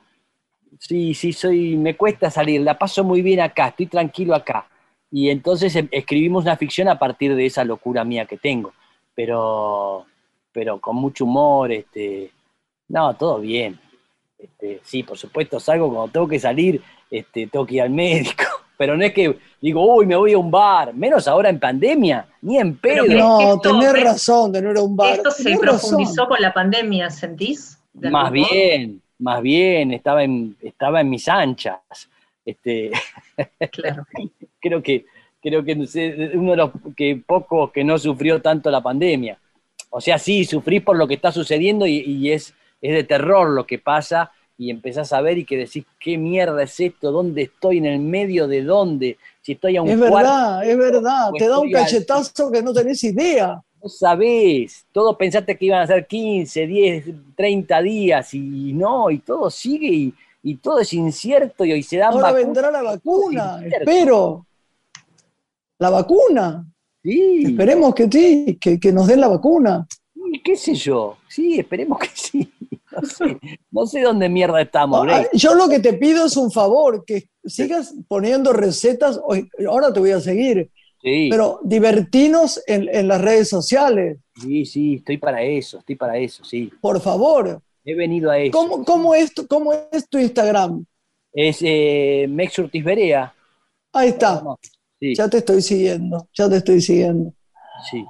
[0.78, 4.66] Sí, sí, soy, me cuesta salir, la paso muy bien acá, estoy tranquilo acá.
[5.10, 8.72] Y entonces em, escribimos una ficción a partir de esa locura mía que tengo,
[9.14, 10.06] pero,
[10.53, 12.30] pero con mucho humor, este,
[12.88, 13.78] no, todo bien.
[14.38, 18.44] Este, sí, por supuesto, salgo cuando tengo que salir, este, tengo que ir al médico.
[18.78, 22.26] Pero no es que digo, uy, me voy a un bar, menos ahora en pandemia,
[22.40, 23.05] ni en pedo.
[23.05, 25.16] No, tenés razón de no ir a un bar.
[25.16, 27.78] Esto se profundizó con la pandemia, ¿sentís?
[27.92, 31.78] Más bien, más bien, estaba en, estaba en mis anchas.
[32.42, 32.90] Este,
[33.70, 34.07] claro.
[34.59, 35.05] creo que,
[35.42, 35.74] creo que
[36.34, 39.38] uno de los que pocos que no sufrió tanto la pandemia.
[39.91, 43.66] O sea, sí, sufrí por lo que está sucediendo y es es de terror lo
[43.66, 47.11] que pasa y empezás a ver y que decís, ¿qué mierda es esto?
[47.11, 47.78] ¿Dónde estoy?
[47.78, 49.16] ¿En el medio de dónde?
[49.41, 51.30] Si estoy a un Es verdad, es verdad.
[51.36, 53.62] Te da un cachetazo que no tenés idea.
[53.82, 54.84] No sabés.
[54.93, 60.12] Todos pensaste que iban a ser 15, 10, 30 días y no, y todo sigue
[60.43, 64.47] y, todo es incierto y hoy se da Ahora vendrá la vacuna, espero.
[65.78, 66.66] La vacuna.
[67.03, 67.44] Sí.
[67.46, 69.86] Esperemos que sí, que, que nos den la vacuna.
[70.44, 71.16] ¿Qué sé yo?
[71.28, 72.53] Sí, esperemos que sí.
[73.70, 75.07] No sé, dónde mierda estamos.
[75.32, 79.20] yo lo que te pido es un favor, que sigas poniendo recetas.
[79.68, 80.70] Ahora te voy a seguir.
[81.03, 84.18] Pero divertinos en, las redes sociales.
[84.40, 86.70] Sí, sí, estoy para eso, estoy para eso, sí.
[86.80, 87.62] Por favor.
[87.84, 88.53] He venido a eso.
[88.53, 90.84] ¿Cómo, cómo, es, tu, cómo es tu Instagram?
[91.32, 92.61] Es eh, Mex
[93.92, 94.42] Ahí está.
[95.01, 97.32] Ya te estoy siguiendo, ya te estoy siguiendo.
[97.90, 98.05] Sí.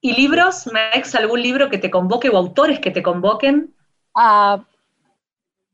[0.00, 3.74] ¿Y libros, Mex, algún libro que te convoque o autores que te convoquen?
[4.14, 4.62] Ah,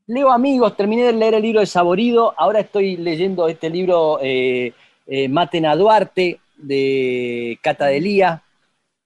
[0.07, 4.73] leo amigos, terminé de leer el libro de Saborido, ahora estoy leyendo este libro eh,
[5.07, 8.41] eh, Maten a Duarte de Catadelía,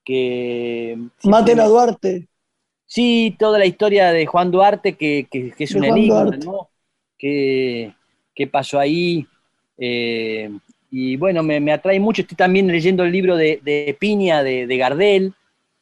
[0.04, 0.96] que...
[1.24, 2.28] Maten a Duarte.
[2.86, 5.26] Sí, toda la historia de Juan Duarte, que,
[5.58, 6.70] es un enigma, ¿no?
[7.18, 7.92] ¿Qué,
[8.50, 9.26] pasó ahí?
[9.76, 10.50] Eh,
[10.98, 12.22] y bueno, me, atrae mucho.
[12.22, 15.34] Estoy también leyendo el libro de, Piña, de, Gardel.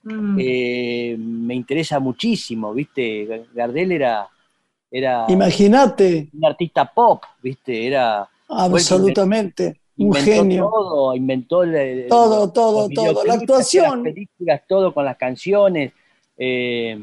[0.03, 0.37] Mm.
[0.41, 3.47] Eh, me interesa muchísimo, ¿viste?
[3.55, 4.29] Gardel era.
[4.91, 6.31] era Imagínate.
[6.33, 7.87] Un artista pop, ¿viste?
[7.87, 8.29] Era.
[8.49, 9.83] Absolutamente.
[9.99, 10.69] un genio.
[10.69, 11.63] Todo, inventó
[12.09, 13.25] todo, todo, todo.
[13.25, 14.03] La actuación.
[14.03, 15.93] Las películas, todo con las canciones.
[16.37, 16.99] Eh,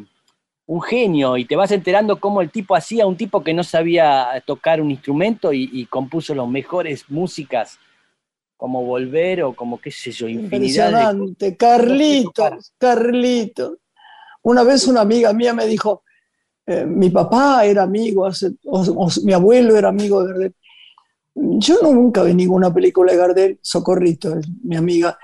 [0.66, 4.44] un genio y te vas enterando cómo el tipo hacía, un tipo que no sabía
[4.46, 7.80] tocar un instrumento y, y compuso las mejores músicas
[8.62, 13.80] como volver o como qué sé yo, infinidad Impresionante, Carlitos, Carlitos.
[14.44, 16.04] Una vez una amiga mía me dijo,
[16.68, 18.30] eh, mi papá era amigo,
[18.66, 20.56] o, mi abuelo era amigo de Gardel.
[21.34, 25.18] Yo nunca vi ninguna película de Gardel, Socorrito, mi amiga.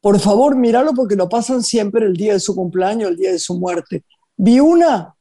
[0.00, 3.40] Por favor, míralo porque lo pasan siempre el día de su cumpleaños, el día de
[3.40, 4.04] su muerte.
[4.36, 5.12] Vi una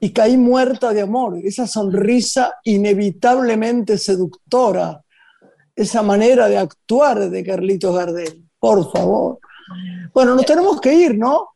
[0.00, 5.02] y caí muerta de amor, esa sonrisa inevitablemente seductora
[5.76, 8.42] esa manera de actuar de Carlitos Gardel.
[8.58, 9.38] Por favor.
[10.12, 11.50] Bueno, nos tenemos que ir, ¿no?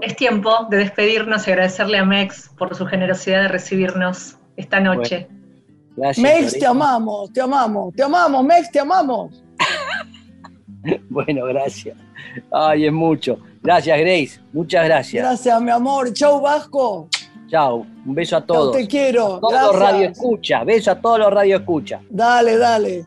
[0.00, 5.28] Es tiempo de despedirnos y agradecerle a Mex por su generosidad de recibirnos esta noche.
[5.96, 9.42] Mex, te amamos, te amamos, te amamos, Mex, te amamos.
[11.10, 11.96] bueno, gracias.
[12.50, 13.38] Ay, es mucho.
[13.62, 14.40] Gracias, Grace.
[14.52, 15.24] Muchas gracias.
[15.24, 16.12] Gracias, mi amor.
[16.12, 17.08] Chau, Vasco.
[17.48, 17.86] Chau.
[18.06, 18.76] Un beso a todos.
[18.76, 19.38] te quiero.
[19.38, 20.64] todos los radio escucha.
[20.64, 22.00] Beso a todos los radio escucha.
[22.08, 23.06] Dale, dale.